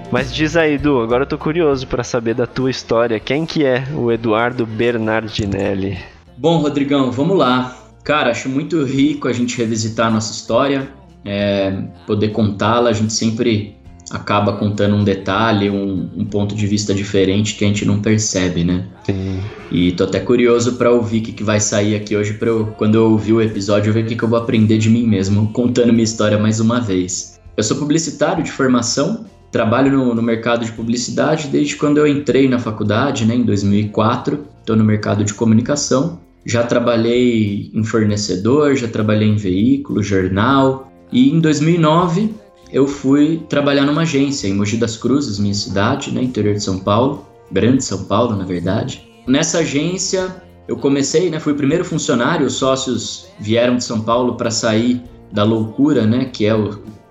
Mas 0.10 0.34
diz 0.34 0.56
aí, 0.56 0.78
Du, 0.78 1.02
agora 1.02 1.24
eu 1.24 1.28
tô 1.28 1.38
curioso 1.38 1.86
para 1.88 2.06
saber 2.06 2.36
da 2.36 2.48
tua 2.48 2.72
história. 2.72 3.20
Quem 3.20 3.46
que 3.46 3.66
é 3.66 3.84
o 3.94 4.10
Eduardo 4.14 4.66
Bernardinelli? 4.66 6.23
Bom, 6.38 6.58
Rodrigão, 6.58 7.12
vamos 7.12 7.38
lá. 7.38 7.78
Cara, 8.04 8.32
acho 8.32 8.50
muito 8.50 8.84
rico 8.84 9.28
a 9.28 9.34
gente 9.34 9.58
revisitar 9.58 10.08
a 10.08 10.12
nossa 10.12 10.32
história, 10.34 10.90
é, 11.24 11.84
poder 12.06 12.30
contá-la. 12.30 12.90
A 12.90 12.94
gente 12.94 13.14
sempre 13.14 13.76
acaba 14.12 14.54
contando 14.54 14.96
um 14.96 15.04
detalhe, 15.04 15.70
um, 15.70 16.10
um, 16.16 16.26
ponto 16.26 16.54
de 16.54 16.68
vista 16.68 16.94
diferente 16.94 17.56
que 17.56 17.64
a 17.64 17.68
gente 17.68 17.86
não 17.86 18.02
percebe, 18.02 18.64
né? 18.64 18.86
Sim. 19.06 19.40
E 19.72 19.92
tô 19.94 20.04
até 20.04 20.20
curioso 20.20 20.74
para 20.74 20.92
ouvir 20.92 21.20
o 21.20 21.24
que, 21.24 21.32
que 21.32 21.44
vai 21.44 21.60
sair 21.60 21.96
aqui 21.96 22.16
hoje, 22.16 22.34
para 22.34 22.50
eu, 22.50 22.68
quando 22.78 22.96
eu 22.96 23.12
ouvir 23.12 23.34
o 23.34 23.42
episódio, 23.42 23.94
ver 23.94 24.04
o 24.04 24.08
que, 24.08 24.16
que 24.16 24.24
eu 24.24 24.30
vou 24.30 24.38
aprender 24.38 24.78
de 24.78 24.90
mim 24.90 25.08
mesmo, 25.08 25.48
contando 25.54 25.94
minha 25.94 26.04
história 26.04 26.38
mais 26.38 26.60
uma 26.60 26.80
vez. 26.80 27.40
Eu 27.56 27.64
sou 27.64 27.78
publicitário 27.78 28.44
de 28.44 28.52
formação, 28.52 29.26
Trabalho 29.54 29.92
no, 29.92 30.16
no, 30.16 30.22
mercado 30.24 30.66
de 30.66 30.72
publicidade 30.72 31.48
desde 31.48 31.76
quando 31.76 32.00
eu 32.00 32.08
entrei 32.08 32.50
na 32.50 32.58
faculdade, 32.58 33.24
né, 33.24 33.36
em 33.36 33.44
2004. 33.44 34.48
Estou 34.60 34.76
no 34.76 34.84
mercado 34.84 35.24
de 35.24 35.32
comunicação. 35.32 36.20
Já 36.46 36.64
trabalhei 36.64 37.72
em 37.74 37.84
fornecedor, 37.84 38.76
já 38.76 38.88
trabalhei 38.88 39.30
em 39.30 39.36
veículo, 39.36 40.04
jornal. 40.04 40.92
E 41.12 41.30
em 41.30 41.40
2009 41.40 42.34
eu 42.72 42.88
fui 42.88 43.44
trabalhar 43.48 43.86
numa 43.86 44.02
agência 44.02 44.48
em 44.48 44.54
Mogi 44.54 44.78
das 44.78 44.98
Cruzes, 44.98 45.38
minha 45.38 45.54
cidade, 45.54 46.12
né, 46.12 46.24
interior 46.24 46.56
de 46.56 46.64
São 46.64 46.80
Paulo, 46.80 47.26
grande 47.52 47.84
São 47.84 48.06
Paulo, 48.06 48.36
na 48.36 48.46
verdade. 48.46 49.08
Nessa 49.28 49.60
agência 49.60 50.36
eu 50.68 50.76
comecei, 50.76 51.30
né, 51.30 51.40
fui 51.40 51.54
o 51.54 51.56
primeiro 51.58 51.86
funcionário. 51.86 52.48
Os 52.48 52.54
sócios 52.54 53.28
vieram 53.40 53.78
de 53.78 53.84
São 53.84 54.02
Paulo 54.02 54.36
para 54.36 54.50
sair 54.50 55.02
da 55.32 55.44
loucura, 55.44 56.06
né, 56.06 56.26
que 56.26 56.46
é 56.46 56.56
o, 56.56 56.70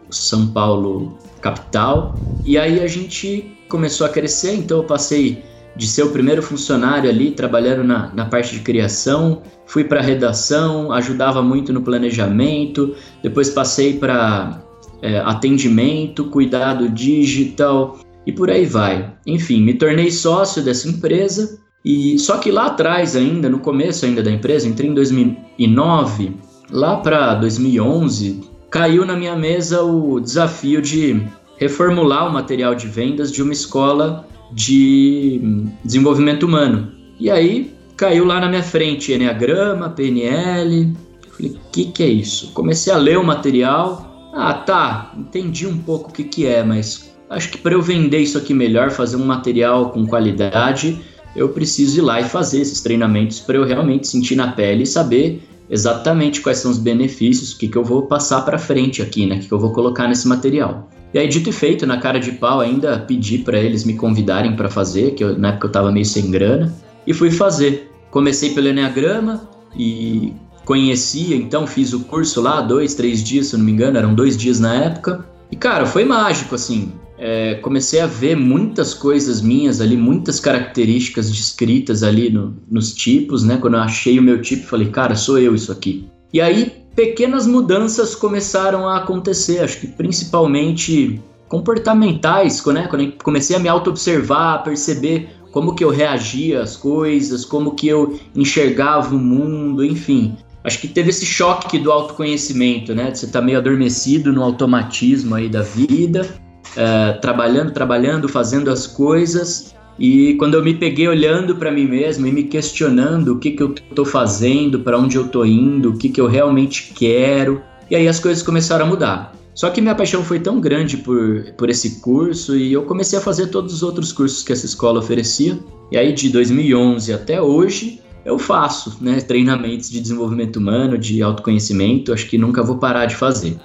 o 0.08 0.12
São 0.12 0.48
Paulo 0.48 1.16
capital. 1.40 2.18
E 2.44 2.58
aí 2.58 2.80
a 2.80 2.86
gente 2.86 3.56
começou 3.68 4.06
a 4.06 4.10
crescer, 4.10 4.54
então 4.54 4.78
eu 4.78 4.84
passei 4.84 5.42
de 5.76 5.86
ser 5.86 6.02
o 6.02 6.10
primeiro 6.10 6.42
funcionário 6.42 7.08
ali, 7.08 7.30
trabalhando 7.30 7.82
na, 7.82 8.12
na 8.14 8.26
parte 8.26 8.54
de 8.54 8.60
criação, 8.60 9.42
fui 9.66 9.84
para 9.84 10.00
redação, 10.00 10.92
ajudava 10.92 11.42
muito 11.42 11.72
no 11.72 11.82
planejamento, 11.82 12.94
depois 13.22 13.48
passei 13.48 13.98
para 13.98 14.62
é, 15.00 15.18
atendimento, 15.18 16.26
cuidado 16.26 16.88
digital 16.88 17.98
e 18.26 18.32
por 18.32 18.50
aí 18.50 18.66
vai. 18.66 19.12
Enfim, 19.26 19.62
me 19.62 19.74
tornei 19.74 20.10
sócio 20.10 20.62
dessa 20.62 20.88
empresa. 20.88 21.58
E 21.84 22.16
só 22.18 22.38
que 22.38 22.50
lá 22.50 22.66
atrás 22.66 23.16
ainda, 23.16 23.48
no 23.48 23.58
começo 23.58 24.04
ainda 24.04 24.22
da 24.22 24.30
empresa, 24.30 24.68
entrei 24.68 24.88
em 24.88 24.94
2009, 24.94 26.36
lá 26.70 26.96
para 26.98 27.34
2011, 27.34 28.40
caiu 28.70 29.04
na 29.04 29.16
minha 29.16 29.34
mesa 29.34 29.82
o 29.82 30.20
desafio 30.20 30.80
de 30.80 31.20
reformular 31.56 32.28
o 32.28 32.32
material 32.32 32.74
de 32.74 32.86
vendas 32.86 33.32
de 33.32 33.42
uma 33.42 33.52
escola 33.52 34.26
de 34.52 35.40
desenvolvimento 35.84 36.44
humano. 36.44 36.92
E 37.18 37.30
aí 37.30 37.72
caiu 37.96 38.24
lá 38.24 38.40
na 38.40 38.48
minha 38.48 38.62
frente 38.62 39.12
Enneagrama, 39.12 39.90
PNL. 39.90 40.92
Falei, 41.30 41.52
o 41.52 41.70
que, 41.70 41.86
que 41.86 42.02
é 42.02 42.08
isso? 42.08 42.52
Comecei 42.52 42.92
a 42.92 42.96
ler 42.96 43.18
o 43.18 43.24
material. 43.24 44.30
Ah, 44.34 44.54
tá, 44.54 45.12
entendi 45.16 45.66
um 45.66 45.76
pouco 45.78 46.10
o 46.10 46.12
que, 46.12 46.24
que 46.24 46.46
é, 46.46 46.62
mas 46.62 47.14
acho 47.28 47.50
que 47.50 47.58
para 47.58 47.74
eu 47.74 47.82
vender 47.82 48.18
isso 48.18 48.38
aqui 48.38 48.54
melhor, 48.54 48.90
fazer 48.90 49.16
um 49.16 49.24
material 49.24 49.90
com 49.90 50.06
qualidade, 50.06 51.00
eu 51.36 51.50
preciso 51.50 51.98
ir 51.98 52.02
lá 52.02 52.20
e 52.20 52.24
fazer 52.24 52.60
esses 52.60 52.80
treinamentos 52.80 53.40
para 53.40 53.56
eu 53.56 53.64
realmente 53.64 54.08
sentir 54.08 54.36
na 54.36 54.52
pele 54.52 54.84
e 54.84 54.86
saber 54.86 55.42
exatamente 55.68 56.40
quais 56.40 56.58
são 56.58 56.70
os 56.70 56.78
benefícios, 56.78 57.52
o 57.52 57.58
que, 57.58 57.68
que 57.68 57.76
eu 57.76 57.84
vou 57.84 58.02
passar 58.02 58.42
para 58.42 58.58
frente 58.58 59.00
aqui, 59.00 59.26
né? 59.26 59.36
O 59.36 59.40
que, 59.40 59.48
que 59.48 59.54
eu 59.54 59.60
vou 59.60 59.72
colocar 59.72 60.08
nesse 60.08 60.28
material. 60.28 60.88
E 61.12 61.18
aí, 61.18 61.28
dito 61.28 61.50
e 61.50 61.52
feito, 61.52 61.86
na 61.86 61.98
cara 61.98 62.18
de 62.18 62.32
pau, 62.32 62.60
ainda 62.60 62.98
pedi 62.98 63.38
para 63.38 63.58
eles 63.58 63.84
me 63.84 63.94
convidarem 63.94 64.56
para 64.56 64.68
fazer, 64.68 65.12
que 65.14 65.22
eu, 65.22 65.38
na 65.38 65.48
época 65.48 65.66
eu 65.66 65.68
estava 65.68 65.92
meio 65.92 66.06
sem 66.06 66.30
grana, 66.30 66.72
e 67.06 67.12
fui 67.12 67.30
fazer. 67.30 67.90
Comecei 68.10 68.50
pelo 68.50 68.68
Enneagrama 68.68 69.48
e 69.76 70.32
conhecia, 70.64 71.36
então 71.36 71.66
fiz 71.66 71.92
o 71.92 72.00
curso 72.00 72.40
lá, 72.40 72.60
dois, 72.60 72.94
três 72.94 73.22
dias, 73.22 73.48
se 73.48 73.56
não 73.56 73.64
me 73.64 73.72
engano, 73.72 73.98
eram 73.98 74.14
dois 74.14 74.36
dias 74.36 74.60
na 74.60 74.74
época. 74.74 75.26
E 75.50 75.56
cara, 75.56 75.84
foi 75.84 76.04
mágico, 76.04 76.54
assim 76.54 76.92
é, 77.24 77.54
comecei 77.54 78.00
a 78.00 78.06
ver 78.06 78.36
muitas 78.36 78.92
coisas 78.92 79.40
minhas 79.40 79.80
ali, 79.80 79.96
muitas 79.96 80.40
características 80.40 81.30
descritas 81.30 82.02
ali 82.02 82.28
no, 82.28 82.56
nos 82.68 82.92
tipos, 82.92 83.44
né? 83.44 83.58
Quando 83.58 83.74
eu 83.74 83.80
achei 83.80 84.18
o 84.18 84.22
meu 84.22 84.42
tipo, 84.42 84.66
falei, 84.66 84.88
cara, 84.88 85.14
sou 85.14 85.38
eu 85.38 85.54
isso 85.54 85.70
aqui. 85.70 86.08
E 86.32 86.40
aí, 86.40 86.81
pequenas 86.94 87.46
mudanças 87.46 88.14
começaram 88.14 88.88
a 88.88 88.98
acontecer, 88.98 89.60
acho 89.60 89.80
que 89.80 89.86
principalmente 89.86 91.20
comportamentais, 91.48 92.64
né? 92.66 92.86
Quando 92.88 93.02
eu 93.02 93.12
comecei 93.22 93.54
a 93.54 93.58
me 93.58 93.68
auto-observar, 93.68 94.62
perceber 94.62 95.28
como 95.50 95.74
que 95.74 95.84
eu 95.84 95.90
reagia 95.90 96.62
às 96.62 96.76
coisas, 96.76 97.44
como 97.44 97.74
que 97.74 97.86
eu 97.86 98.18
enxergava 98.34 99.14
o 99.14 99.18
mundo, 99.18 99.84
enfim. 99.84 100.34
Acho 100.64 100.80
que 100.80 100.88
teve 100.88 101.10
esse 101.10 101.26
choque 101.26 101.78
do 101.78 101.92
autoconhecimento, 101.92 102.94
né? 102.94 103.10
De 103.10 103.18
você 103.18 103.26
estar 103.26 103.40
tá 103.40 103.44
meio 103.44 103.58
adormecido 103.58 104.32
no 104.32 104.42
automatismo 104.42 105.34
aí 105.34 105.48
da 105.48 105.60
vida 105.60 106.26
uh, 106.72 107.20
trabalhando, 107.20 107.72
trabalhando, 107.72 108.28
fazendo 108.28 108.70
as 108.70 108.86
coisas. 108.86 109.74
E 109.98 110.34
quando 110.34 110.54
eu 110.54 110.62
me 110.62 110.74
peguei 110.74 111.06
olhando 111.06 111.56
para 111.56 111.70
mim 111.70 111.86
mesmo 111.86 112.26
e 112.26 112.32
me 112.32 112.44
questionando 112.44 113.34
o 113.34 113.38
que, 113.38 113.52
que 113.52 113.62
eu 113.62 113.72
estou 113.72 114.04
fazendo, 114.04 114.80
para 114.80 114.98
onde 114.98 115.16
eu 115.16 115.26
estou 115.26 115.44
indo, 115.44 115.90
o 115.90 115.96
que, 115.96 116.08
que 116.08 116.20
eu 116.20 116.26
realmente 116.26 116.92
quero, 116.94 117.62
e 117.90 117.96
aí 117.96 118.08
as 118.08 118.18
coisas 118.18 118.42
começaram 118.42 118.86
a 118.86 118.88
mudar. 118.88 119.34
Só 119.54 119.68
que 119.68 119.82
minha 119.82 119.94
paixão 119.94 120.24
foi 120.24 120.40
tão 120.40 120.60
grande 120.60 120.96
por, 120.96 121.52
por 121.58 121.68
esse 121.68 122.00
curso 122.00 122.56
e 122.56 122.72
eu 122.72 122.84
comecei 122.84 123.18
a 123.18 123.22
fazer 123.22 123.48
todos 123.48 123.74
os 123.74 123.82
outros 123.82 124.10
cursos 124.10 124.42
que 124.42 124.52
essa 124.52 124.64
escola 124.64 124.98
oferecia. 124.98 125.58
E 125.90 125.98
aí 125.98 126.12
de 126.12 126.30
2011 126.30 127.12
até 127.12 127.40
hoje 127.40 128.00
eu 128.24 128.38
faço 128.38 128.96
né, 129.00 129.20
treinamentos 129.20 129.90
de 129.90 130.00
desenvolvimento 130.00 130.56
humano, 130.56 130.96
de 130.96 131.22
autoconhecimento, 131.22 132.12
acho 132.12 132.28
que 132.28 132.38
nunca 132.38 132.62
vou 132.62 132.78
parar 132.78 133.06
de 133.06 133.16
fazer. 133.16 133.56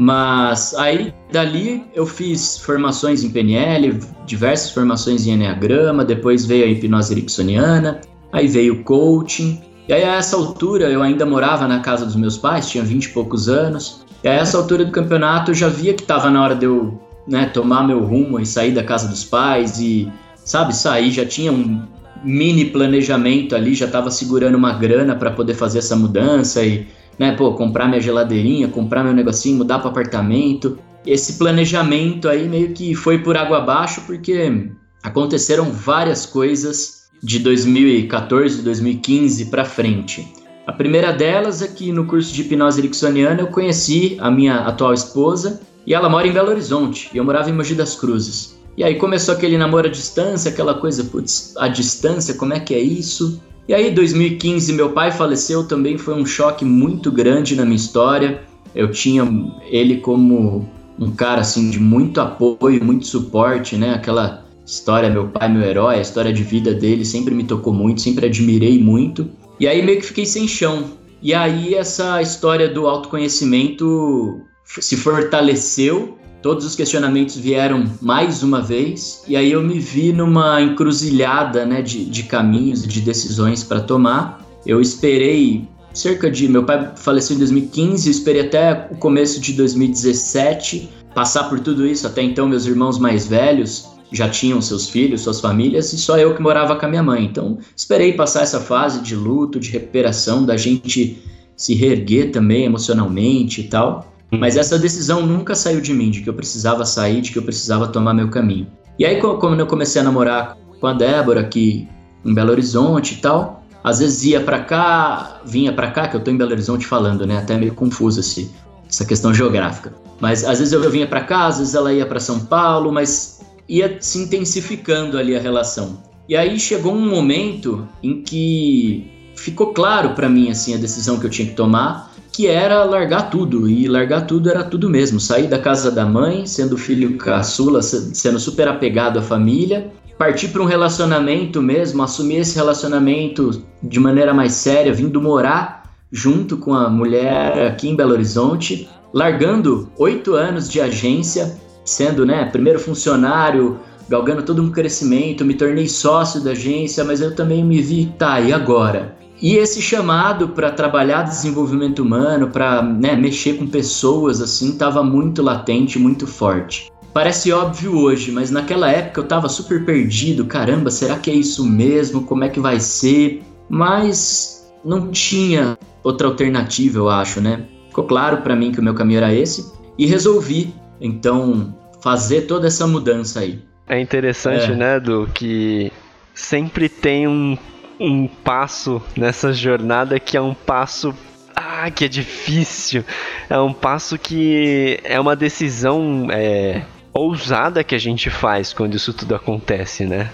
Mas 0.00 0.72
aí 0.76 1.12
dali 1.30 1.84
eu 1.94 2.06
fiz 2.06 2.56
formações 2.56 3.22
em 3.22 3.28
PNL, 3.28 4.00
diversas 4.24 4.70
formações 4.70 5.26
em 5.26 5.32
Enneagrama, 5.32 6.06
depois 6.06 6.46
veio 6.46 6.64
a 6.64 6.68
hipnose 6.68 7.12
ericksoniana, 7.12 8.00
aí 8.32 8.48
veio 8.48 8.76
o 8.76 8.82
coaching. 8.82 9.60
E 9.86 9.92
aí 9.92 10.02
a 10.02 10.14
essa 10.14 10.36
altura 10.36 10.88
eu 10.88 11.02
ainda 11.02 11.26
morava 11.26 11.68
na 11.68 11.80
casa 11.80 12.06
dos 12.06 12.16
meus 12.16 12.38
pais, 12.38 12.70
tinha 12.70 12.82
20 12.82 13.04
e 13.04 13.08
poucos 13.10 13.46
anos. 13.46 14.06
E 14.24 14.28
a 14.28 14.32
essa 14.32 14.56
altura 14.56 14.86
do 14.86 14.90
campeonato 14.90 15.50
eu 15.50 15.54
já 15.54 15.68
via 15.68 15.92
que 15.92 16.00
estava 16.00 16.30
na 16.30 16.42
hora 16.42 16.54
de 16.54 16.64
eu 16.64 16.98
né, 17.28 17.44
tomar 17.52 17.86
meu 17.86 18.02
rumo 18.02 18.40
e 18.40 18.46
sair 18.46 18.72
da 18.72 18.82
casa 18.82 19.06
dos 19.06 19.22
pais 19.22 19.80
e, 19.80 20.10
sabe, 20.34 20.74
sair. 20.74 21.10
Já 21.10 21.26
tinha 21.26 21.52
um 21.52 21.82
mini 22.24 22.64
planejamento 22.64 23.54
ali, 23.54 23.74
já 23.74 23.84
estava 23.84 24.10
segurando 24.10 24.54
uma 24.54 24.72
grana 24.72 25.14
para 25.14 25.30
poder 25.30 25.52
fazer 25.52 25.80
essa 25.80 25.94
mudança 25.94 26.64
e 26.64 26.86
né? 27.20 27.32
Pô, 27.32 27.52
comprar 27.52 27.86
minha 27.86 28.00
geladeirinha, 28.00 28.66
comprar 28.66 29.04
meu 29.04 29.12
negocinho, 29.12 29.58
mudar 29.58 29.78
para 29.78 29.90
apartamento. 29.90 30.78
Esse 31.06 31.34
planejamento 31.34 32.26
aí 32.26 32.48
meio 32.48 32.72
que 32.72 32.94
foi 32.94 33.18
por 33.18 33.36
água 33.36 33.58
abaixo 33.58 34.02
porque 34.06 34.70
aconteceram 35.02 35.70
várias 35.70 36.24
coisas 36.24 37.10
de 37.22 37.38
2014, 37.40 38.62
2015 38.62 39.44
para 39.46 39.66
frente. 39.66 40.32
A 40.66 40.72
primeira 40.72 41.12
delas 41.12 41.60
é 41.60 41.68
que 41.68 41.92
no 41.92 42.06
curso 42.06 42.32
de 42.32 42.40
hipnose 42.40 42.80
ericksoniana 42.80 43.42
eu 43.42 43.48
conheci 43.48 44.16
a 44.18 44.30
minha 44.30 44.60
atual 44.60 44.94
esposa 44.94 45.60
e 45.86 45.92
ela 45.92 46.08
mora 46.08 46.26
em 46.26 46.32
Belo 46.32 46.48
Horizonte 46.48 47.10
e 47.12 47.18
eu 47.18 47.24
morava 47.24 47.50
em 47.50 47.52
Mogi 47.52 47.74
das 47.74 47.94
Cruzes. 47.94 48.58
E 48.78 48.84
aí 48.84 48.94
começou 48.94 49.34
aquele 49.34 49.58
namoro 49.58 49.88
à 49.88 49.90
distância, 49.90 50.50
aquela 50.50 50.72
coisa, 50.72 51.04
putz, 51.04 51.54
a 51.58 51.68
distância, 51.68 52.32
como 52.32 52.54
é 52.54 52.60
que 52.60 52.74
é 52.74 52.78
isso? 52.78 53.42
E 53.70 53.72
aí, 53.72 53.88
2015, 53.92 54.72
meu 54.72 54.90
pai 54.90 55.12
faleceu 55.12 55.62
também, 55.62 55.96
foi 55.96 56.14
um 56.14 56.26
choque 56.26 56.64
muito 56.64 57.08
grande 57.08 57.54
na 57.54 57.64
minha 57.64 57.76
história. 57.76 58.42
Eu 58.74 58.90
tinha 58.90 59.22
ele 59.68 59.98
como 59.98 60.68
um 60.98 61.12
cara 61.12 61.42
assim 61.42 61.70
de 61.70 61.78
muito 61.78 62.20
apoio, 62.20 62.84
muito 62.84 63.06
suporte, 63.06 63.76
né? 63.76 63.94
Aquela 63.94 64.44
história, 64.66 65.08
meu 65.08 65.28
pai, 65.28 65.48
meu 65.48 65.62
herói, 65.62 65.98
a 65.98 66.00
história 66.00 66.32
de 66.32 66.42
vida 66.42 66.74
dele 66.74 67.04
sempre 67.04 67.32
me 67.32 67.44
tocou 67.44 67.72
muito, 67.72 68.00
sempre 68.00 68.26
admirei 68.26 68.76
muito. 68.82 69.30
E 69.60 69.68
aí 69.68 69.86
meio 69.86 70.00
que 70.00 70.06
fiquei 70.06 70.26
sem 70.26 70.48
chão. 70.48 70.86
E 71.22 71.32
aí 71.32 71.76
essa 71.76 72.20
história 72.20 72.68
do 72.68 72.88
autoconhecimento 72.88 74.40
se 74.64 74.96
fortaleceu 74.96 76.18
Todos 76.42 76.64
os 76.64 76.74
questionamentos 76.74 77.36
vieram 77.36 77.84
mais 78.00 78.42
uma 78.42 78.62
vez, 78.62 79.22
e 79.28 79.36
aí 79.36 79.52
eu 79.52 79.62
me 79.62 79.78
vi 79.78 80.10
numa 80.10 80.62
encruzilhada 80.62 81.66
né, 81.66 81.82
de, 81.82 82.06
de 82.06 82.22
caminhos 82.22 82.84
e 82.84 82.88
de 82.88 83.02
decisões 83.02 83.62
para 83.62 83.80
tomar. 83.80 84.42
Eu 84.64 84.80
esperei 84.80 85.68
cerca 85.92 86.30
de. 86.30 86.48
Meu 86.48 86.64
pai 86.64 86.92
faleceu 86.96 87.36
em 87.36 87.38
2015, 87.38 88.08
eu 88.08 88.10
esperei 88.10 88.42
até 88.42 88.88
o 88.90 88.96
começo 88.96 89.38
de 89.38 89.52
2017 89.52 90.88
passar 91.14 91.44
por 91.44 91.60
tudo 91.60 91.86
isso. 91.86 92.06
Até 92.06 92.22
então, 92.22 92.48
meus 92.48 92.64
irmãos 92.64 92.98
mais 92.98 93.26
velhos 93.26 93.90
já 94.12 94.28
tinham 94.28 94.60
seus 94.62 94.88
filhos, 94.88 95.20
suas 95.20 95.40
famílias, 95.40 95.92
e 95.92 95.98
só 95.98 96.18
eu 96.18 96.34
que 96.34 96.42
morava 96.42 96.74
com 96.74 96.86
a 96.86 96.88
minha 96.88 97.02
mãe. 97.02 97.24
Então, 97.24 97.58
esperei 97.76 98.14
passar 98.14 98.42
essa 98.42 98.60
fase 98.60 99.02
de 99.02 99.14
luto, 99.14 99.60
de 99.60 99.70
recuperação, 99.70 100.44
da 100.44 100.56
gente 100.56 101.22
se 101.54 101.74
reerguer 101.74 102.32
também 102.32 102.64
emocionalmente 102.64 103.60
e 103.60 103.64
tal. 103.64 104.09
Mas 104.32 104.56
essa 104.56 104.78
decisão 104.78 105.26
nunca 105.26 105.54
saiu 105.54 105.80
de 105.80 105.92
mim, 105.92 106.10
de 106.10 106.20
que 106.20 106.28
eu 106.28 106.34
precisava 106.34 106.84
sair, 106.84 107.20
de 107.20 107.32
que 107.32 107.38
eu 107.38 107.42
precisava 107.42 107.88
tomar 107.88 108.14
meu 108.14 108.28
caminho. 108.28 108.68
E 108.98 109.04
aí, 109.04 109.20
quando 109.20 109.58
eu 109.58 109.66
comecei 109.66 110.00
a 110.00 110.04
namorar 110.04 110.56
com 110.80 110.86
a 110.86 110.92
Débora 110.92 111.40
aqui 111.40 111.88
em 112.24 112.34
Belo 112.34 112.50
Horizonte 112.50 113.14
e 113.14 113.16
tal, 113.16 113.64
às 113.82 113.98
vezes 113.98 114.24
ia 114.24 114.40
para 114.40 114.60
cá, 114.60 115.40
vinha 115.44 115.72
para 115.72 115.90
cá, 115.90 116.06
que 116.06 116.16
eu 116.16 116.20
tô 116.20 116.30
em 116.30 116.36
Belo 116.36 116.52
Horizonte 116.52 116.86
falando, 116.86 117.26
né? 117.26 117.38
Até 117.38 117.56
meio 117.56 117.74
confuso 117.74 118.20
esse, 118.20 118.50
essa 118.88 119.04
questão 119.04 119.32
geográfica. 119.32 119.94
Mas 120.20 120.44
às 120.44 120.58
vezes 120.58 120.72
eu 120.72 120.90
vinha 120.90 121.06
para 121.06 121.22
cá, 121.22 121.46
às 121.46 121.58
vezes 121.58 121.74
ela 121.74 121.92
ia 121.92 122.04
para 122.04 122.20
São 122.20 122.40
Paulo, 122.40 122.92
mas 122.92 123.40
ia 123.68 123.96
se 124.00 124.18
intensificando 124.18 125.16
ali 125.16 125.34
a 125.34 125.40
relação. 125.40 126.02
E 126.28 126.36
aí 126.36 126.60
chegou 126.60 126.92
um 126.94 127.08
momento 127.08 127.88
em 128.02 128.22
que 128.22 129.10
ficou 129.34 129.72
claro 129.72 130.10
para 130.10 130.28
mim 130.28 130.50
assim 130.50 130.74
a 130.74 130.76
decisão 130.76 131.18
que 131.18 131.24
eu 131.24 131.30
tinha 131.30 131.48
que 131.48 131.54
tomar, 131.54 132.09
que 132.40 132.46
era 132.46 132.84
largar 132.84 133.28
tudo. 133.28 133.68
E 133.68 133.86
largar 133.86 134.22
tudo 134.22 134.48
era 134.48 134.64
tudo 134.64 134.88
mesmo, 134.88 135.20
sair 135.20 135.46
da 135.46 135.58
casa 135.58 135.90
da 135.90 136.06
mãe, 136.06 136.46
sendo 136.46 136.78
filho 136.78 137.18
caçula, 137.18 137.82
sendo 137.82 138.40
super 138.40 138.66
apegado 138.66 139.18
à 139.18 139.22
família, 139.22 139.92
partir 140.16 140.48
para 140.48 140.62
um 140.62 140.64
relacionamento 140.64 141.60
mesmo, 141.60 142.02
assumir 142.02 142.36
esse 142.36 142.56
relacionamento 142.56 143.62
de 143.82 144.00
maneira 144.00 144.32
mais 144.32 144.52
séria, 144.52 144.90
vindo 144.90 145.20
morar 145.20 145.82
junto 146.10 146.56
com 146.56 146.72
a 146.72 146.88
mulher 146.88 147.66
aqui 147.66 147.90
em 147.90 147.94
Belo 147.94 148.12
Horizonte, 148.12 148.88
largando 149.12 149.90
oito 149.98 150.34
anos 150.34 150.66
de 150.66 150.80
agência, 150.80 151.54
sendo 151.84 152.24
né, 152.24 152.46
primeiro 152.46 152.80
funcionário, 152.80 153.78
galgando 154.08 154.42
todo 154.42 154.62
um 154.62 154.70
crescimento, 154.70 155.44
me 155.44 155.52
tornei 155.52 155.86
sócio 155.86 156.40
da 156.40 156.52
agência, 156.52 157.04
mas 157.04 157.20
eu 157.20 157.34
também 157.34 157.62
me 157.62 157.82
vi, 157.82 158.06
tá, 158.18 158.40
e 158.40 158.50
agora? 158.50 159.14
E 159.40 159.56
esse 159.56 159.80
chamado 159.80 160.50
para 160.50 160.70
trabalhar 160.70 161.22
desenvolvimento 161.22 162.00
humano, 162.00 162.48
para 162.50 162.82
né, 162.82 163.16
mexer 163.16 163.54
com 163.54 163.66
pessoas, 163.66 164.40
assim, 164.40 164.70
estava 164.70 165.02
muito 165.02 165.42
latente, 165.42 165.98
muito 165.98 166.26
forte. 166.26 166.92
Parece 167.12 167.50
óbvio 167.50 167.98
hoje, 167.98 168.30
mas 168.30 168.50
naquela 168.50 168.90
época 168.90 169.20
eu 169.20 169.24
estava 169.24 169.48
super 169.48 169.84
perdido. 169.84 170.44
Caramba, 170.44 170.90
será 170.90 171.18
que 171.18 171.30
é 171.30 171.34
isso 171.34 171.64
mesmo? 171.64 172.24
Como 172.24 172.44
é 172.44 172.48
que 172.48 172.60
vai 172.60 172.78
ser? 172.78 173.42
Mas 173.68 174.70
não 174.84 175.10
tinha 175.10 175.76
outra 176.04 176.28
alternativa, 176.28 176.98
eu 176.98 177.08
acho, 177.08 177.40
né? 177.40 177.64
Ficou 177.88 178.04
claro 178.04 178.38
para 178.38 178.54
mim 178.54 178.70
que 178.70 178.78
o 178.78 178.82
meu 178.82 178.94
caminho 178.94 179.18
era 179.18 179.34
esse 179.34 179.72
e 179.98 180.06
resolvi 180.06 180.72
então 181.00 181.74
fazer 182.00 182.42
toda 182.42 182.66
essa 182.66 182.86
mudança 182.86 183.40
aí. 183.40 183.60
É 183.88 183.98
interessante, 183.98 184.70
é. 184.70 184.76
né, 184.76 185.00
do 185.00 185.28
que 185.34 185.90
sempre 186.32 186.88
tem 186.88 187.26
um 187.26 187.58
um 188.00 188.26
passo 188.26 189.02
nessa 189.14 189.52
jornada 189.52 190.18
que 190.18 190.36
é 190.36 190.40
um 190.40 190.54
passo 190.54 191.14
ah, 191.54 191.90
que 191.90 192.06
é 192.06 192.08
difícil. 192.08 193.04
É 193.48 193.58
um 193.58 193.72
passo 193.72 194.18
que 194.18 194.98
é 195.04 195.20
uma 195.20 195.36
decisão 195.36 196.28
é, 196.30 196.82
ousada 197.12 197.84
que 197.84 197.94
a 197.94 197.98
gente 197.98 198.30
faz 198.30 198.72
quando 198.72 198.94
isso 198.94 199.12
tudo 199.12 199.34
acontece, 199.34 200.06
né? 200.06 200.30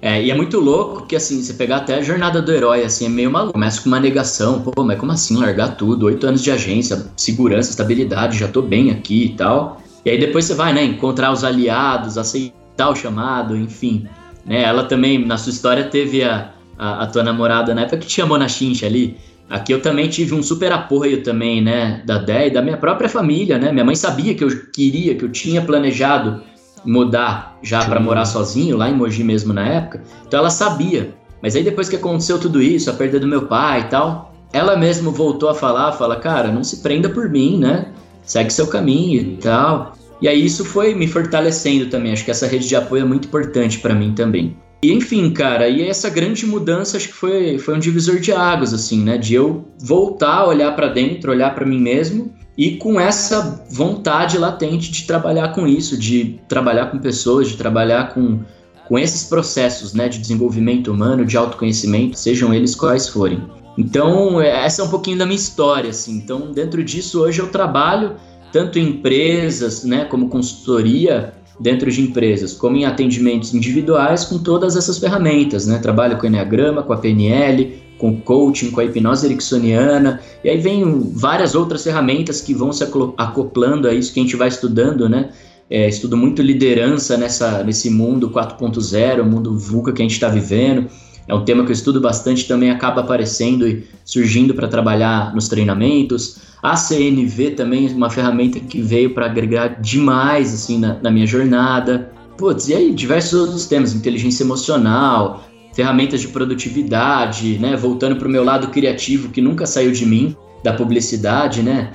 É, 0.00 0.20
e 0.20 0.32
é 0.32 0.34
muito 0.34 0.58
louco 0.58 1.06
que, 1.06 1.14
assim, 1.14 1.40
você 1.40 1.54
pegar 1.54 1.76
até 1.76 1.94
a 1.94 2.02
jornada 2.02 2.42
do 2.42 2.50
herói, 2.50 2.82
assim, 2.82 3.06
é 3.06 3.08
meio 3.08 3.30
maluco. 3.30 3.52
Começa 3.52 3.80
com 3.80 3.88
uma 3.88 4.00
negação, 4.00 4.60
pô, 4.60 4.82
mas 4.82 4.98
como 4.98 5.12
assim 5.12 5.36
largar 5.36 5.76
tudo? 5.76 6.06
Oito 6.06 6.26
anos 6.26 6.42
de 6.42 6.50
agência, 6.50 7.06
segurança, 7.16 7.70
estabilidade, 7.70 8.36
já 8.36 8.48
tô 8.48 8.62
bem 8.62 8.90
aqui 8.90 9.26
e 9.26 9.36
tal. 9.36 9.80
E 10.04 10.10
aí 10.10 10.18
depois 10.18 10.44
você 10.44 10.54
vai, 10.54 10.72
né, 10.72 10.82
encontrar 10.82 11.30
os 11.30 11.44
aliados, 11.44 12.18
aceitar 12.18 12.90
o 12.90 12.96
chamado, 12.96 13.56
enfim. 13.56 14.08
Né, 14.44 14.62
ela 14.62 14.82
também, 14.82 15.24
na 15.24 15.38
sua 15.38 15.50
história, 15.50 15.84
teve 15.84 16.24
a, 16.24 16.50
a, 16.82 17.04
a 17.04 17.06
tua 17.06 17.22
namorada 17.22 17.72
na 17.74 17.82
época 17.82 17.98
que 17.98 18.06
te 18.06 18.14
chamou 18.14 18.36
na 18.36 18.48
chincha 18.48 18.86
ali. 18.86 19.16
Aqui 19.48 19.72
eu 19.72 19.80
também 19.80 20.08
tive 20.08 20.34
um 20.34 20.42
super 20.42 20.72
apoio 20.72 21.22
também, 21.22 21.62
né, 21.62 22.02
da 22.04 22.18
Dé 22.18 22.48
e 22.48 22.50
da 22.50 22.60
minha 22.60 22.76
própria 22.76 23.08
família, 23.08 23.58
né? 23.58 23.70
Minha 23.70 23.84
mãe 23.84 23.94
sabia 23.94 24.34
que 24.34 24.42
eu 24.42 24.48
queria, 24.72 25.14
que 25.14 25.24
eu 25.24 25.28
tinha 25.28 25.62
planejado 25.62 26.42
mudar 26.84 27.56
já 27.62 27.84
para 27.84 28.00
morar 28.00 28.24
sozinho 28.24 28.76
lá 28.76 28.90
em 28.90 28.94
Mogi 28.94 29.22
mesmo 29.22 29.52
na 29.52 29.64
época. 29.68 30.02
Então 30.26 30.40
ela 30.40 30.50
sabia. 30.50 31.14
Mas 31.40 31.54
aí 31.54 31.62
depois 31.62 31.88
que 31.88 31.96
aconteceu 31.96 32.40
tudo 32.40 32.60
isso, 32.60 32.90
a 32.90 32.94
perda 32.94 33.20
do 33.20 33.28
meu 33.28 33.42
pai 33.42 33.82
e 33.82 33.84
tal, 33.84 34.34
ela 34.52 34.76
mesmo 34.76 35.12
voltou 35.12 35.48
a 35.48 35.54
falar, 35.54 35.92
fala, 35.92 36.16
cara, 36.16 36.50
não 36.50 36.64
se 36.64 36.78
prenda 36.78 37.08
por 37.08 37.28
mim, 37.28 37.58
né? 37.58 37.92
Segue 38.24 38.52
seu 38.52 38.66
caminho 38.66 39.20
e 39.20 39.36
tal. 39.36 39.94
E 40.20 40.28
aí 40.28 40.44
isso 40.44 40.64
foi 40.64 40.94
me 40.94 41.06
fortalecendo 41.06 41.86
também. 41.86 42.12
Acho 42.12 42.24
que 42.24 42.30
essa 42.30 42.46
rede 42.46 42.66
de 42.66 42.74
apoio 42.74 43.02
é 43.02 43.06
muito 43.06 43.28
importante 43.28 43.78
para 43.78 43.94
mim 43.94 44.12
também. 44.14 44.56
E 44.84 44.92
enfim, 44.92 45.30
cara, 45.30 45.68
e 45.68 45.88
essa 45.88 46.10
grande 46.10 46.44
mudança 46.44 46.96
acho 46.96 47.06
que 47.06 47.14
foi, 47.14 47.56
foi 47.56 47.76
um 47.76 47.78
divisor 47.78 48.18
de 48.18 48.32
águas, 48.32 48.74
assim, 48.74 49.00
né? 49.00 49.16
De 49.16 49.32
eu 49.32 49.64
voltar 49.78 50.38
a 50.38 50.48
olhar 50.48 50.74
para 50.74 50.88
dentro, 50.88 51.30
olhar 51.30 51.54
para 51.54 51.64
mim 51.64 51.78
mesmo 51.78 52.34
e 52.58 52.76
com 52.76 52.98
essa 52.98 53.64
vontade 53.70 54.36
latente 54.36 54.90
de 54.90 55.04
trabalhar 55.04 55.54
com 55.54 55.68
isso, 55.68 55.96
de 55.96 56.40
trabalhar 56.48 56.86
com 56.86 56.98
pessoas, 56.98 57.48
de 57.48 57.56
trabalhar 57.56 58.12
com, 58.12 58.40
com 58.88 58.98
esses 58.98 59.28
processos, 59.28 59.94
né? 59.94 60.08
De 60.08 60.18
desenvolvimento 60.18 60.90
humano, 60.90 61.24
de 61.24 61.36
autoconhecimento, 61.36 62.18
sejam 62.18 62.52
eles 62.52 62.74
quais 62.74 63.08
forem. 63.08 63.40
Então, 63.78 64.40
essa 64.40 64.82
é 64.82 64.84
um 64.84 64.88
pouquinho 64.88 65.16
da 65.16 65.24
minha 65.24 65.36
história, 65.36 65.90
assim. 65.90 66.16
Então, 66.16 66.50
dentro 66.50 66.82
disso, 66.82 67.20
hoje 67.22 67.40
eu 67.40 67.46
trabalho 67.46 68.16
tanto 68.50 68.80
em 68.80 68.88
empresas, 68.88 69.84
né, 69.84 70.04
como 70.04 70.28
consultoria, 70.28 71.32
dentro 71.62 71.90
de 71.90 72.02
empresas, 72.02 72.52
como 72.52 72.76
em 72.76 72.84
atendimentos 72.84 73.54
individuais 73.54 74.24
com 74.24 74.38
todas 74.38 74.76
essas 74.76 74.98
ferramentas, 74.98 75.64
né? 75.66 75.78
Trabalho 75.78 76.18
com 76.18 76.26
Enneagrama, 76.26 76.82
com 76.82 76.92
a 76.92 76.96
PNL, 76.96 77.80
com 77.96 78.20
coaching, 78.20 78.72
com 78.72 78.80
a 78.80 78.84
hipnose 78.84 79.26
ericksoniana, 79.26 80.20
e 80.42 80.50
aí 80.50 80.58
vem 80.58 81.12
várias 81.14 81.54
outras 81.54 81.84
ferramentas 81.84 82.40
que 82.40 82.52
vão 82.52 82.72
se 82.72 82.82
acoplando 83.16 83.86
a 83.86 83.94
isso 83.94 84.12
que 84.12 84.18
a 84.18 84.22
gente 84.24 84.34
vai 84.34 84.48
estudando, 84.48 85.08
né? 85.08 85.30
É, 85.70 85.88
estudo 85.88 86.16
muito 86.16 86.42
liderança 86.42 87.16
nessa, 87.16 87.62
nesse 87.62 87.88
mundo 87.88 88.28
4.0, 88.28 89.22
mundo 89.22 89.56
VUCA 89.56 89.92
que 89.92 90.02
a 90.02 90.04
gente 90.04 90.14
está 90.14 90.28
vivendo. 90.28 90.88
É 91.28 91.34
um 91.34 91.44
tema 91.44 91.64
que 91.64 91.70
eu 91.70 91.74
estudo 91.74 92.00
bastante, 92.00 92.48
também 92.48 92.70
acaba 92.70 93.00
aparecendo 93.00 93.66
e 93.66 93.86
surgindo 94.04 94.52
para 94.52 94.66
trabalhar 94.66 95.32
nos 95.32 95.48
treinamentos. 95.48 96.51
A 96.62 96.76
CNV 96.76 97.56
também 97.56 97.88
é 97.88 97.90
uma 97.90 98.08
ferramenta 98.08 98.60
que 98.60 98.80
veio 98.80 99.12
para 99.12 99.26
agregar 99.26 99.80
demais 99.80 100.54
assim 100.54 100.78
na, 100.78 100.94
na, 101.02 101.10
minha 101.10 101.26
jornada. 101.26 102.12
Putz, 102.38 102.68
e 102.68 102.74
aí 102.74 102.94
diversos 102.94 103.40
outros 103.40 103.66
temas, 103.66 103.92
inteligência 103.92 104.44
emocional, 104.44 105.44
ferramentas 105.74 106.20
de 106.20 106.28
produtividade, 106.28 107.58
né? 107.58 107.76
Voltando 107.76 108.14
para 108.14 108.28
o 108.28 108.30
meu 108.30 108.44
lado 108.44 108.68
criativo 108.68 109.30
que 109.30 109.40
nunca 109.40 109.66
saiu 109.66 109.90
de 109.90 110.06
mim, 110.06 110.36
da 110.62 110.72
publicidade, 110.72 111.62
né? 111.62 111.90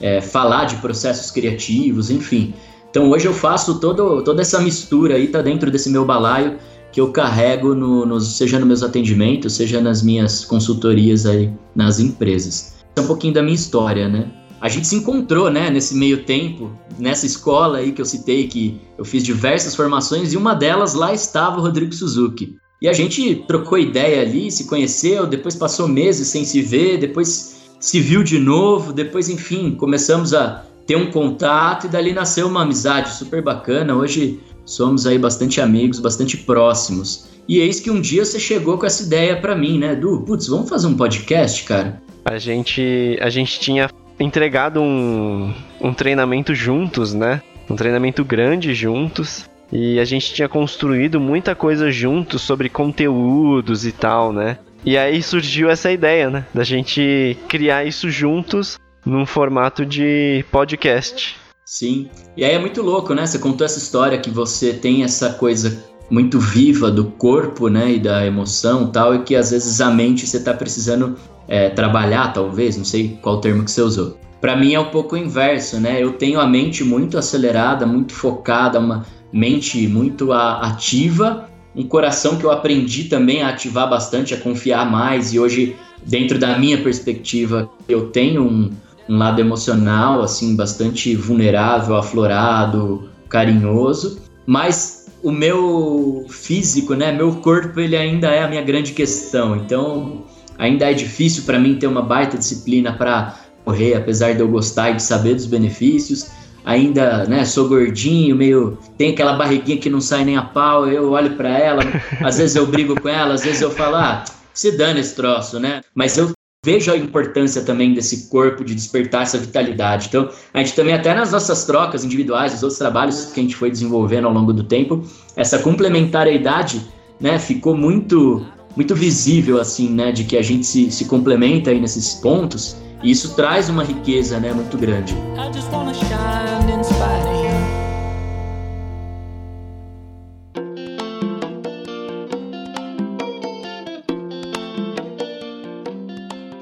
É, 0.00 0.20
falar 0.20 0.64
de 0.64 0.76
processos 0.76 1.30
criativos, 1.30 2.10
enfim. 2.10 2.54
Então 2.90 3.08
hoje 3.10 3.26
eu 3.26 3.32
faço 3.32 3.78
todo, 3.78 4.24
toda 4.24 4.42
essa 4.42 4.60
mistura 4.60 5.14
aí, 5.14 5.28
tá 5.28 5.40
dentro 5.40 5.70
desse 5.70 5.88
meu 5.88 6.04
balaio 6.04 6.58
que 6.90 7.00
eu 7.00 7.12
carrego 7.12 7.72
no, 7.72 8.04
no, 8.04 8.20
seja 8.20 8.58
nos 8.58 8.66
meus 8.66 8.82
atendimentos, 8.82 9.52
seja 9.52 9.80
nas 9.80 10.02
minhas 10.02 10.44
consultorias 10.44 11.24
aí 11.24 11.52
nas 11.76 12.00
empresas 12.00 12.77
um 13.00 13.06
pouquinho 13.06 13.34
da 13.34 13.42
minha 13.42 13.54
história, 13.54 14.08
né? 14.08 14.30
A 14.60 14.68
gente 14.68 14.88
se 14.88 14.96
encontrou, 14.96 15.50
né, 15.50 15.70
nesse 15.70 15.94
meio 15.94 16.24
tempo, 16.24 16.72
nessa 16.98 17.24
escola 17.26 17.78
aí 17.78 17.92
que 17.92 18.00
eu 18.00 18.04
citei, 18.04 18.48
que 18.48 18.80
eu 18.98 19.04
fiz 19.04 19.22
diversas 19.22 19.76
formações, 19.76 20.32
e 20.32 20.36
uma 20.36 20.54
delas 20.54 20.94
lá 20.94 21.14
estava 21.14 21.58
o 21.58 21.62
Rodrigo 21.62 21.94
Suzuki. 21.94 22.56
E 22.82 22.88
a 22.88 22.92
gente 22.92 23.44
trocou 23.46 23.78
ideia 23.78 24.22
ali, 24.22 24.50
se 24.50 24.64
conheceu, 24.64 25.26
depois 25.26 25.54
passou 25.54 25.86
meses 25.86 26.28
sem 26.28 26.44
se 26.44 26.60
ver, 26.60 26.98
depois 26.98 27.70
se 27.78 28.00
viu 28.00 28.22
de 28.22 28.38
novo, 28.38 28.92
depois, 28.92 29.28
enfim, 29.28 29.72
começamos 29.72 30.34
a 30.34 30.64
ter 30.86 30.96
um 30.96 31.10
contato 31.10 31.86
e 31.86 31.88
dali 31.88 32.12
nasceu 32.12 32.48
uma 32.48 32.62
amizade 32.62 33.14
super 33.14 33.42
bacana. 33.42 33.94
Hoje 33.94 34.40
somos 34.64 35.06
aí 35.06 35.18
bastante 35.18 35.60
amigos, 35.60 36.00
bastante 36.00 36.36
próximos. 36.36 37.28
E 37.48 37.60
eis 37.60 37.80
que 37.80 37.90
um 37.90 38.00
dia 38.00 38.24
você 38.24 38.38
chegou 38.38 38.76
com 38.76 38.84
essa 38.84 39.02
ideia 39.02 39.40
para 39.40 39.56
mim, 39.56 39.78
né, 39.78 39.94
Du? 39.94 40.20
Putz, 40.20 40.48
vamos 40.48 40.68
fazer 40.68 40.86
um 40.86 40.96
podcast, 40.96 41.64
cara? 41.64 42.00
a 42.24 42.38
gente, 42.38 43.18
a 43.20 43.30
gente 43.30 43.58
tinha 43.58 43.88
entregado 44.20 44.80
um, 44.80 45.52
um 45.80 45.94
treinamento 45.94 46.54
juntos, 46.54 47.14
né? 47.14 47.40
Um 47.70 47.76
treinamento 47.76 48.24
grande 48.24 48.74
juntos. 48.74 49.48
E 49.72 49.98
a 49.98 50.04
gente 50.04 50.32
tinha 50.32 50.48
construído 50.48 51.20
muita 51.20 51.54
coisa 51.54 51.90
juntos 51.90 52.42
sobre 52.42 52.68
conteúdos 52.68 53.86
e 53.86 53.92
tal, 53.92 54.32
né? 54.32 54.58
E 54.84 54.96
aí 54.96 55.22
surgiu 55.22 55.68
essa 55.68 55.90
ideia, 55.90 56.30
né? 56.30 56.46
Da 56.54 56.64
gente 56.64 57.36
criar 57.48 57.84
isso 57.84 58.10
juntos 58.10 58.78
num 59.04 59.26
formato 59.26 59.84
de 59.84 60.44
podcast. 60.50 61.36
Sim. 61.64 62.08
E 62.36 62.44
aí 62.44 62.54
é 62.54 62.58
muito 62.58 62.80
louco, 62.80 63.14
né? 63.14 63.26
Você 63.26 63.38
contou 63.38 63.64
essa 63.64 63.78
história 63.78 64.18
que 64.18 64.30
você 64.30 64.72
tem 64.72 65.04
essa 65.04 65.34
coisa 65.34 65.84
muito 66.10 66.38
viva 66.38 66.90
do 66.90 67.04
corpo, 67.04 67.68
né, 67.68 67.92
e 67.92 67.98
da 67.98 68.24
emoção 68.26 68.86
tal, 68.90 69.14
e 69.14 69.18
que 69.20 69.36
às 69.36 69.50
vezes 69.50 69.80
a 69.80 69.90
mente 69.90 70.26
você 70.26 70.38
está 70.38 70.54
precisando 70.54 71.16
é, 71.46 71.68
trabalhar, 71.70 72.32
talvez, 72.32 72.76
não 72.76 72.84
sei 72.84 73.18
qual 73.22 73.40
termo 73.40 73.64
que 73.64 73.70
você 73.70 73.82
usou. 73.82 74.18
para 74.40 74.56
mim 74.56 74.74
é 74.74 74.80
um 74.80 74.90
pouco 74.90 75.16
o 75.16 75.18
inverso, 75.18 75.80
né? 75.80 76.00
Eu 76.02 76.12
tenho 76.12 76.38
a 76.40 76.46
mente 76.46 76.84
muito 76.84 77.18
acelerada, 77.18 77.84
muito 77.86 78.12
focada, 78.12 78.78
uma 78.78 79.04
mente 79.32 79.88
muito 79.88 80.32
ativa, 80.32 81.48
um 81.74 81.84
coração 81.84 82.36
que 82.36 82.44
eu 82.44 82.50
aprendi 82.50 83.04
também 83.04 83.42
a 83.42 83.48
ativar 83.48 83.88
bastante, 83.88 84.34
a 84.34 84.40
confiar 84.40 84.90
mais 84.90 85.32
e 85.32 85.38
hoje, 85.38 85.76
dentro 86.06 86.38
da 86.38 86.58
minha 86.58 86.78
perspectiva, 86.78 87.68
eu 87.88 88.10
tenho 88.10 88.42
um, 88.42 88.70
um 89.08 89.18
lado 89.18 89.40
emocional 89.40 90.22
assim 90.22 90.56
bastante 90.56 91.14
vulnerável, 91.14 91.96
aflorado, 91.96 93.08
carinhoso, 93.28 94.20
mas 94.46 94.97
o 95.22 95.32
meu 95.32 96.26
físico, 96.28 96.94
né, 96.94 97.12
meu 97.12 97.36
corpo, 97.36 97.80
ele 97.80 97.96
ainda 97.96 98.28
é 98.28 98.42
a 98.42 98.48
minha 98.48 98.62
grande 98.62 98.92
questão. 98.92 99.56
Então, 99.56 100.24
ainda 100.58 100.90
é 100.90 100.94
difícil 100.94 101.44
para 101.44 101.58
mim 101.58 101.76
ter 101.76 101.86
uma 101.86 102.02
baita 102.02 102.38
disciplina 102.38 102.92
para 102.92 103.36
correr, 103.64 103.94
apesar 103.94 104.34
de 104.34 104.40
eu 104.40 104.48
gostar 104.48 104.90
e 104.90 104.94
de 104.94 105.02
saber 105.02 105.34
dos 105.34 105.46
benefícios. 105.46 106.30
Ainda, 106.64 107.24
né, 107.24 107.44
sou 107.44 107.68
gordinho, 107.68 108.36
meio 108.36 108.78
tem 108.96 109.10
aquela 109.10 109.32
barriguinha 109.32 109.78
que 109.78 109.88
não 109.88 110.00
sai 110.00 110.24
nem 110.24 110.36
a 110.36 110.42
pau. 110.42 110.86
Eu 110.86 111.10
olho 111.12 111.30
para 111.36 111.48
ela, 111.48 111.82
às 112.22 112.38
vezes 112.38 112.56
eu 112.56 112.66
brigo 112.66 113.00
com 113.00 113.08
ela, 113.08 113.34
às 113.34 113.44
vezes 113.44 113.62
eu 113.62 113.70
falo, 113.70 113.96
ah, 113.96 114.24
se 114.52 114.76
dane 114.76 115.00
esse 115.00 115.14
troço, 115.14 115.58
né? 115.58 115.80
Mas 115.94 116.18
eu 116.18 116.37
vejo 116.68 116.92
a 116.92 116.96
importância 116.98 117.62
também 117.62 117.94
desse 117.94 118.28
corpo 118.28 118.62
de 118.62 118.74
despertar 118.74 119.22
essa 119.22 119.38
vitalidade. 119.38 120.08
Então, 120.08 120.28
a 120.52 120.58
gente 120.58 120.74
também, 120.76 120.92
até 120.92 121.14
nas 121.14 121.32
nossas 121.32 121.64
trocas 121.64 122.04
individuais, 122.04 122.52
os 122.52 122.62
outros 122.62 122.78
trabalhos 122.78 123.24
que 123.32 123.40
a 123.40 123.42
gente 123.42 123.56
foi 123.56 123.70
desenvolvendo 123.70 124.26
ao 124.26 124.34
longo 124.34 124.52
do 124.52 124.62
tempo, 124.62 125.02
essa 125.34 125.58
complementariedade 125.60 126.82
né, 127.18 127.38
ficou 127.38 127.74
muito 127.74 128.44
muito 128.76 128.94
visível, 128.94 129.58
assim, 129.58 129.88
né, 129.88 130.12
de 130.12 130.22
que 130.22 130.36
a 130.36 130.42
gente 130.42 130.64
se, 130.64 130.88
se 130.90 131.06
complementa 131.06 131.70
aí 131.70 131.80
nesses 131.80 132.14
pontos, 132.14 132.76
e 133.02 133.10
isso 133.10 133.34
traz 133.34 133.68
uma 133.68 133.82
riqueza, 133.82 134.38
né, 134.38 134.52
muito 134.52 134.76
grande. 134.78 135.16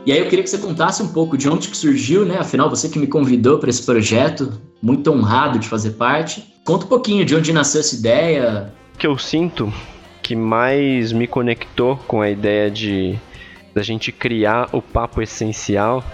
E 0.07 0.13
aí 0.13 0.21
eu 0.21 0.29
queria 0.29 0.45
que 0.45 0.49
você 0.49 0.59
contasse 0.59 1.03
um 1.03 1.09
pouco 1.09 1.37
de 1.37 1.49
onde 1.49 1.69
que 1.69 1.77
surgiu, 1.77 2.25
né? 2.25 2.39
Afinal, 2.39 2.71
você 2.71 2.89
que 2.89 2.97
me 2.97 3.09
convidou 3.09 3.59
para 3.59 3.69
esse 3.69 3.85
projeto, 3.85 4.53
muito 4.81 5.11
honrado 5.11 5.59
de 5.59 5.67
fazer 5.67 5.91
parte. 5.91 6.47
Conta 6.65 6.85
um 6.85 6.89
pouquinho 6.89 7.25
de 7.25 7.35
onde 7.35 7.53
nasceu 7.53 7.81
essa 7.81 7.97
ideia. 7.97 8.73
O 8.95 8.99
que 8.99 9.07
eu 9.09 9.19
sinto 9.19 9.73
que 10.23 10.37
mais 10.37 11.13
me 11.13 11.27
conectou 11.27 11.97
com 12.07 12.21
a 12.21 12.31
ideia 12.31 12.71
de 12.71 13.19
da 13.75 13.83
gente 13.83 14.13
criar 14.13 14.69
o 14.73 14.81
papo 14.81 15.21
essencial 15.21 16.05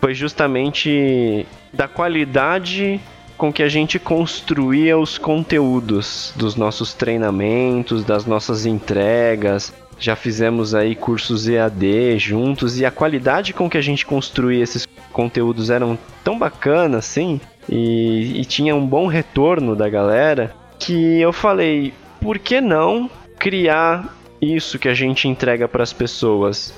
foi 0.00 0.14
justamente 0.14 1.46
da 1.72 1.86
qualidade 1.86 3.00
com 3.36 3.52
que 3.52 3.62
a 3.62 3.68
gente 3.68 4.00
construía 4.00 4.98
os 4.98 5.16
conteúdos 5.16 6.32
dos 6.34 6.56
nossos 6.56 6.92
treinamentos, 6.92 8.04
das 8.04 8.26
nossas 8.26 8.66
entregas, 8.66 9.72
já 9.98 10.14
fizemos 10.14 10.74
aí 10.74 10.94
cursos 10.94 11.48
EAD 11.48 12.18
juntos 12.18 12.78
e 12.78 12.86
a 12.86 12.90
qualidade 12.90 13.52
com 13.52 13.68
que 13.68 13.78
a 13.78 13.82
gente 13.82 14.06
construía 14.06 14.62
esses 14.62 14.86
conteúdos 15.12 15.70
eram 15.70 15.98
tão 16.22 16.38
bacana 16.38 16.98
assim 16.98 17.40
e, 17.68 18.40
e 18.40 18.44
tinha 18.44 18.74
um 18.74 18.86
bom 18.86 19.06
retorno 19.06 19.74
da 19.74 19.88
galera 19.88 20.54
que 20.78 21.20
eu 21.20 21.32
falei, 21.32 21.92
por 22.20 22.38
que 22.38 22.60
não 22.60 23.10
criar 23.38 24.16
isso 24.40 24.78
que 24.78 24.88
a 24.88 24.94
gente 24.94 25.26
entrega 25.26 25.66
para 25.66 25.82
as 25.82 25.92
pessoas 25.92 26.72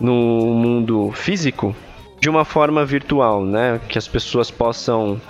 no 0.00 0.54
mundo 0.54 1.12
físico 1.12 1.76
de 2.20 2.28
uma 2.28 2.44
forma 2.44 2.84
virtual, 2.84 3.44
né? 3.44 3.80
Que 3.88 3.98
as 3.98 4.08
pessoas 4.08 4.50
possam 4.50 5.20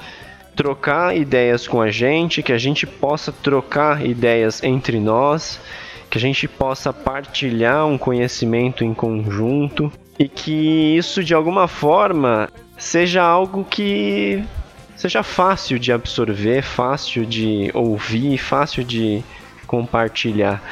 trocar 0.55 1.17
ideias 1.17 1.67
com 1.67 1.81
a 1.81 1.91
gente, 1.91 2.43
que 2.43 2.53
a 2.53 2.59
gente 2.59 2.87
possa 2.87 3.33
trocar 3.33 4.07
ideias 4.07 4.63
entre 4.63 5.01
nós 5.01 5.61
que 6.15 6.19
a 6.19 6.21
gente 6.21 6.47
possa 6.47 6.93
partilhar 6.93 7.89
um 7.89 7.99
conhecimento 7.99 8.85
em 8.85 8.95
conjunto 8.95 9.93
e 10.17 10.29
que 10.29 10.97
isso 10.97 11.25
de 11.25 11.35
alguma 11.35 11.67
forma 11.67 12.49
seja 12.79 13.21
algo 13.21 13.65
que 13.65 14.45
seja 14.95 15.25
fácil 15.25 15.77
de 15.77 15.91
absorver, 15.91 16.63
fácil 16.63 17.27
de 17.27 17.69
ouvir, 17.75 18.39
fácil 18.39 18.85
de 18.85 19.25
compartilhar 19.67 20.63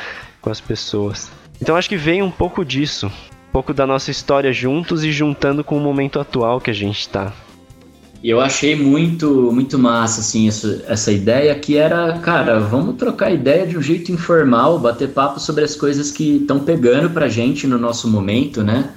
com 0.40 0.48
as 0.48 0.60
pessoas. 0.60 1.28
Então 1.60 1.74
acho 1.74 1.88
que 1.88 1.96
vem 1.96 2.22
um 2.22 2.30
pouco 2.30 2.64
disso, 2.64 3.08
um 3.08 3.52
pouco 3.52 3.74
da 3.74 3.84
nossa 3.84 4.12
história 4.12 4.52
juntos 4.52 5.02
e 5.02 5.10
juntando 5.10 5.64
com 5.64 5.76
o 5.76 5.80
momento 5.80 6.20
atual 6.20 6.60
que 6.60 6.70
a 6.70 6.74
gente 6.74 7.00
está. 7.00 7.32
E 8.22 8.30
eu 8.30 8.40
achei 8.40 8.76
muito, 8.76 9.50
muito 9.52 9.76
massa, 9.76 10.20
assim, 10.20 10.46
essa, 10.46 10.84
essa 10.86 11.10
ideia 11.10 11.52
que 11.56 11.76
era, 11.76 12.18
cara, 12.20 12.60
vamos 12.60 12.94
trocar 12.94 13.32
ideia 13.32 13.66
de 13.66 13.76
um 13.76 13.82
jeito 13.82 14.12
informal, 14.12 14.78
bater 14.78 15.08
papo 15.08 15.40
sobre 15.40 15.64
as 15.64 15.74
coisas 15.74 16.12
que 16.12 16.36
estão 16.36 16.60
pegando 16.60 17.10
pra 17.10 17.28
gente 17.28 17.66
no 17.66 17.76
nosso 17.76 18.06
momento, 18.08 18.62
né? 18.62 18.90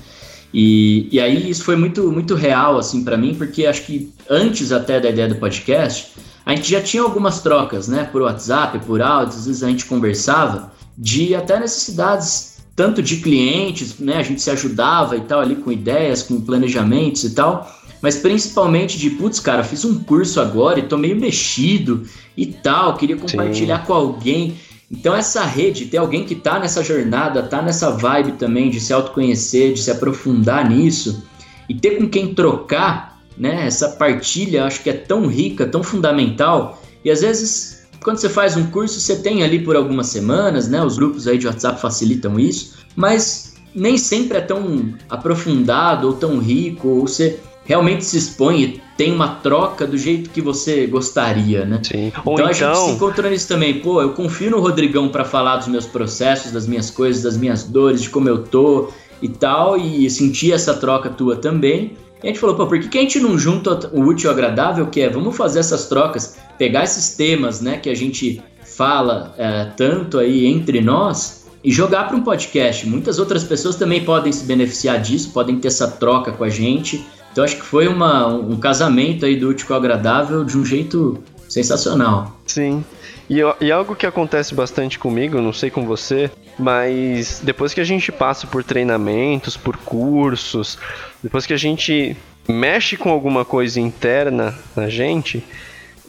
E, 0.53 1.09
e 1.11 1.19
aí 1.19 1.49
isso 1.49 1.63
foi 1.63 1.75
muito, 1.75 2.11
muito 2.11 2.35
real, 2.35 2.77
assim, 2.77 3.03
para 3.03 3.17
mim, 3.17 3.33
porque 3.33 3.65
acho 3.65 3.81
que 3.81 4.13
antes 4.29 4.71
até 4.71 4.99
da 4.99 5.09
ideia 5.09 5.27
do 5.27 5.35
podcast, 5.35 6.11
a 6.45 6.55
gente 6.55 6.69
já 6.69 6.79
tinha 6.79 7.01
algumas 7.01 7.41
trocas, 7.41 7.87
né? 7.87 8.03
Por 8.03 8.21
WhatsApp, 8.21 8.77
por 8.85 9.01
áudio, 9.01 9.39
às 9.39 9.47
vezes 9.47 9.63
a 9.63 9.67
gente 9.67 9.85
conversava 9.85 10.71
de 10.95 11.33
até 11.33 11.59
necessidades, 11.59 12.59
tanto 12.75 13.01
de 13.01 13.17
clientes, 13.17 13.97
né? 13.97 14.17
A 14.17 14.23
gente 14.23 14.39
se 14.39 14.51
ajudava 14.51 15.17
e 15.17 15.21
tal 15.21 15.39
ali 15.39 15.55
com 15.55 15.71
ideias, 15.71 16.21
com 16.21 16.39
planejamentos 16.39 17.23
e 17.23 17.33
tal 17.33 17.67
mas 18.01 18.17
principalmente 18.17 18.97
de, 18.97 19.09
putz, 19.11 19.39
cara, 19.39 19.63
fiz 19.63 19.83
um 19.85 20.03
curso 20.03 20.39
agora 20.39 20.79
e 20.79 20.83
tô 20.83 20.97
meio 20.97 21.15
mexido 21.15 22.03
e 22.35 22.45
tal, 22.45 22.95
queria 22.95 23.17
compartilhar 23.17 23.79
Sim. 23.79 23.85
com 23.85 23.93
alguém. 23.93 24.55
Então 24.91 25.15
essa 25.15 25.43
rede, 25.43 25.85
ter 25.85 25.97
alguém 25.97 26.25
que 26.25 26.35
tá 26.35 26.59
nessa 26.59 26.83
jornada, 26.83 27.43
tá 27.43 27.61
nessa 27.61 27.91
vibe 27.91 28.33
também 28.33 28.69
de 28.69 28.79
se 28.79 28.93
autoconhecer, 28.93 29.73
de 29.73 29.81
se 29.81 29.89
aprofundar 29.89 30.69
nisso 30.69 31.23
e 31.67 31.73
ter 31.73 31.97
com 31.97 32.07
quem 32.07 32.33
trocar, 32.33 33.19
né? 33.37 33.65
Essa 33.65 33.89
partilha, 33.89 34.65
acho 34.65 34.83
que 34.83 34.89
é 34.89 34.93
tão 34.93 35.27
rica, 35.27 35.65
tão 35.65 35.83
fundamental. 35.83 36.81
E 37.03 37.09
às 37.09 37.21
vezes, 37.21 37.87
quando 38.03 38.17
você 38.17 38.29
faz 38.29 38.55
um 38.55 38.67
curso, 38.67 38.99
você 38.99 39.15
tem 39.15 39.43
ali 39.43 39.59
por 39.59 39.75
algumas 39.75 40.07
semanas, 40.07 40.67
né? 40.67 40.83
Os 40.83 40.97
grupos 40.97 41.27
aí 41.27 41.37
de 41.37 41.47
WhatsApp 41.47 41.81
facilitam 41.81 42.39
isso, 42.39 42.75
mas 42.95 43.55
nem 43.73 43.97
sempre 43.97 44.37
é 44.37 44.41
tão 44.41 44.93
aprofundado 45.09 46.07
ou 46.07 46.13
tão 46.13 46.37
rico, 46.37 46.87
ou 46.87 47.07
você 47.07 47.39
realmente 47.65 48.05
se 48.05 48.17
expõe 48.17 48.61
e 48.61 48.81
tem 48.95 49.11
uma 49.11 49.27
troca 49.27 49.85
do 49.85 49.97
jeito 49.97 50.29
que 50.29 50.39
você 50.39 50.87
gostaria, 50.87 51.65
né? 51.65 51.81
Sim. 51.83 52.07
Então, 52.07 52.45
a 52.45 52.53
gente 52.53 52.63
então- 52.63 52.85
se 52.85 52.91
encontrou 52.91 53.29
nisso 53.29 53.47
também. 53.47 53.79
Pô, 53.81 54.01
eu 54.01 54.13
confio 54.13 54.51
no 54.51 54.59
Rodrigão 54.59 55.09
para 55.09 55.25
falar 55.25 55.57
dos 55.57 55.67
meus 55.67 55.85
processos, 55.85 56.51
das 56.51 56.65
minhas 56.67 56.89
coisas, 56.89 57.23
das 57.23 57.35
minhas 57.35 57.63
dores, 57.63 58.01
de 58.01 58.09
como 58.09 58.29
eu 58.29 58.43
tô 58.43 58.89
e 59.21 59.27
tal, 59.27 59.77
e 59.77 60.09
sentir 60.09 60.53
essa 60.53 60.73
troca 60.75 61.09
tua 61.09 61.35
também. 61.35 61.97
E 62.23 62.27
a 62.27 62.27
gente 62.27 62.39
falou, 62.39 62.55
pô, 62.55 62.65
por 62.67 62.79
que, 62.79 62.87
que 62.87 62.97
a 62.97 63.01
gente 63.01 63.19
não 63.19 63.37
junta 63.37 63.89
o 63.91 64.01
útil 64.01 64.29
ao 64.29 64.33
agradável, 64.33 64.87
que 64.87 65.01
é, 65.01 65.09
vamos 65.09 65.35
fazer 65.35 65.59
essas 65.59 65.87
trocas, 65.87 66.37
pegar 66.57 66.83
esses 66.83 67.15
temas, 67.15 67.61
né, 67.61 67.77
que 67.77 67.89
a 67.89 67.95
gente 67.95 68.41
fala 68.63 69.33
é, 69.37 69.65
tanto 69.77 70.17
aí 70.17 70.45
entre 70.45 70.81
nós 70.81 71.45
e 71.63 71.71
jogar 71.71 72.07
para 72.07 72.15
um 72.15 72.21
podcast. 72.21 72.87
Muitas 72.87 73.19
outras 73.19 73.43
pessoas 73.43 73.75
também 73.75 74.03
podem 74.03 74.31
se 74.31 74.45
beneficiar 74.45 75.01
disso, 75.01 75.31
podem 75.31 75.59
ter 75.59 75.67
essa 75.69 75.87
troca 75.87 76.31
com 76.31 76.43
a 76.43 76.49
gente. 76.49 77.05
Então 77.35 77.43
acho 77.43 77.57
que 77.57 77.65
foi 77.65 77.89
uma, 77.89 78.27
um 78.27 78.55
casamento 78.55 79.25
aí 79.25 79.35
do 79.35 79.49
útil 79.49 79.67
com 79.67 79.73
agradável 79.73 80.45
de 80.45 80.57
um 80.57 80.63
jeito 80.63 81.21
sensacional. 81.49 82.39
Sim. 82.45 82.81
E, 83.29 83.41
e 83.59 83.71
algo 83.73 83.93
que 83.93 84.05
acontece 84.05 84.55
bastante 84.55 84.97
comigo, 84.97 85.41
não 85.41 85.51
sei 85.51 85.69
com 85.69 85.85
você, 85.85 86.31
mas 86.57 87.41
depois 87.43 87.73
que 87.73 87.81
a 87.81 87.83
gente 87.83 88.09
passa 88.09 88.47
por 88.47 88.63
treinamentos, 88.63 89.57
por 89.57 89.75
cursos, 89.75 90.79
depois 91.21 91.45
que 91.45 91.51
a 91.51 91.57
gente 91.57 92.15
mexe 92.47 92.95
com 92.95 93.09
alguma 93.09 93.43
coisa 93.43 93.81
interna 93.81 94.57
na 94.73 94.87
gente, 94.87 95.43